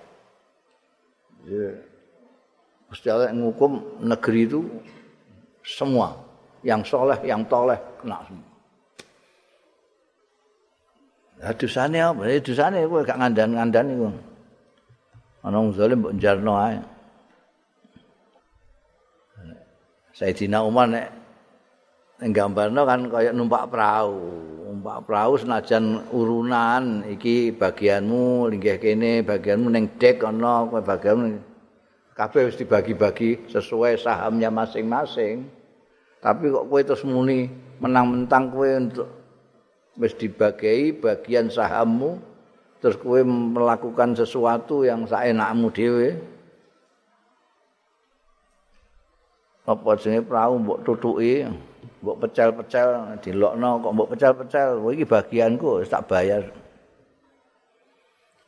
Gusti 2.90 3.08
Allah 3.08 3.30
ngukum 3.32 4.02
negeri 4.02 4.50
itu 4.50 4.66
semua 5.62 6.18
yang 6.66 6.82
soleh, 6.84 7.20
yang 7.24 7.46
toleh 7.46 7.78
kena 8.02 8.20
semua. 8.26 8.48
Ya 11.40 11.56
dosane 11.56 12.00
apa? 12.04 12.22
Ya 12.28 12.40
dosane 12.44 12.84
kowe 12.84 13.00
gak 13.06 13.16
ngandan-ngandan 13.16 13.86
iku. 13.96 14.10
Ana 15.40 15.56
wong 15.64 15.72
zalim 15.72 16.04
mbok 16.04 16.14
jarno 16.20 16.54
ae. 16.60 16.80
Sayyidina 20.12 20.68
Umar 20.68 20.92
nek 20.92 21.08
nggambarno 22.20 22.82
kan 22.84 23.08
kaya 23.08 23.32
numpak 23.32 23.72
perahu. 23.72 24.20
Numpak 24.70 25.10
perahu 25.10 25.34
senajan 25.40 26.08
urunan 26.14 27.04
iki 27.10 27.52
bagianmu 27.52 28.48
linggih 28.54 28.78
kene, 28.78 29.26
bagianmu 29.26 29.68
ning 29.72 29.92
dek 29.98 30.24
ana, 30.24 30.68
kowe 30.70 30.80
bagianmu 30.80 31.42
kabeh 32.14 32.52
wis 32.52 32.60
dibagi-bagi 32.60 33.50
sesuai 33.50 34.00
sahamnya 34.00 34.52
masing-masing. 34.52 35.48
Tapi 36.20 36.52
kok 36.52 36.68
kowe 36.68 36.80
terus 36.84 37.04
muni 37.08 37.48
menang-mentang 37.80 38.52
kowe 38.52 38.68
untuk 38.68 39.10
wis 39.96 40.16
dibagi 40.16 40.96
bagian 40.96 41.48
sahammu 41.48 42.20
terus 42.80 42.96
kowe 43.00 43.20
melakukan 43.26 44.16
sesuatu 44.16 44.88
yang 44.88 45.08
saenakmu 45.08 45.72
dhewe. 45.72 46.20
Apa 49.68 49.96
jenenge 50.02 50.26
perahu 50.26 50.54
mbok 50.66 50.80
tutuki, 50.82 51.46
mbok 52.00 52.18
pecel-pecel 52.26 53.20
dilokno 53.20 53.84
kok 53.84 53.94
mbok 53.94 54.10
pecel-pecel, 54.16 54.80
kowe 54.80 54.92
iki 54.96 55.06
bagianku 55.06 55.84
tak 55.88 56.08
bayar. 56.08 56.44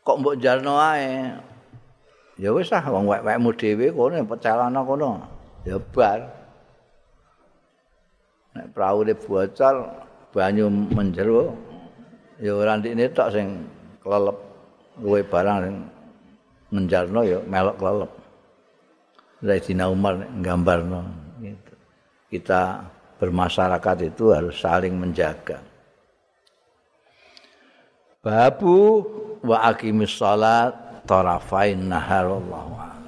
Kok 0.08 0.18
mbok 0.20 0.40
jalno 0.40 0.80
ae. 0.80 1.36
Ya 2.40 2.50
wis 2.56 2.72
ah 2.74 2.86
wong 2.88 3.06
wek-wekmu 3.12 3.52
dhewe 3.54 3.92
kono 3.92 4.24
pecelana 4.26 4.82
kono. 4.82 5.22
Ya 5.68 5.78
bar. 5.78 6.42
nek 8.52 8.68
praune 8.76 9.16
bocor 9.16 9.76
banyu 10.36 10.68
menjero 10.68 11.56
ya 12.40 12.52
ora 12.52 12.76
ndikne 12.76 13.08
tok 13.16 13.32
sing 13.32 13.48
klelep 14.04 14.38
luwe 15.00 15.24
barang 15.24 15.58
sing 15.64 15.76
menjarno 16.72 17.22
ya 17.24 17.40
melok 17.48 17.80
klelep 17.80 18.12
Zaidina 19.42 19.90
Umar 19.90 20.22
nggambarno 20.22 21.02
gitu. 21.42 21.74
Kita 22.30 22.86
bermasyarakat 23.22 23.98
itu 24.10 24.34
harus 24.34 24.58
saling 24.58 24.98
menjaga. 24.98 25.62
Babu 28.26 29.06
wa 29.46 29.62
aqimis 29.70 30.18
salat 30.18 30.74
tarafain 31.06 31.78
nahar 31.78 32.34
wallahu 32.34 33.01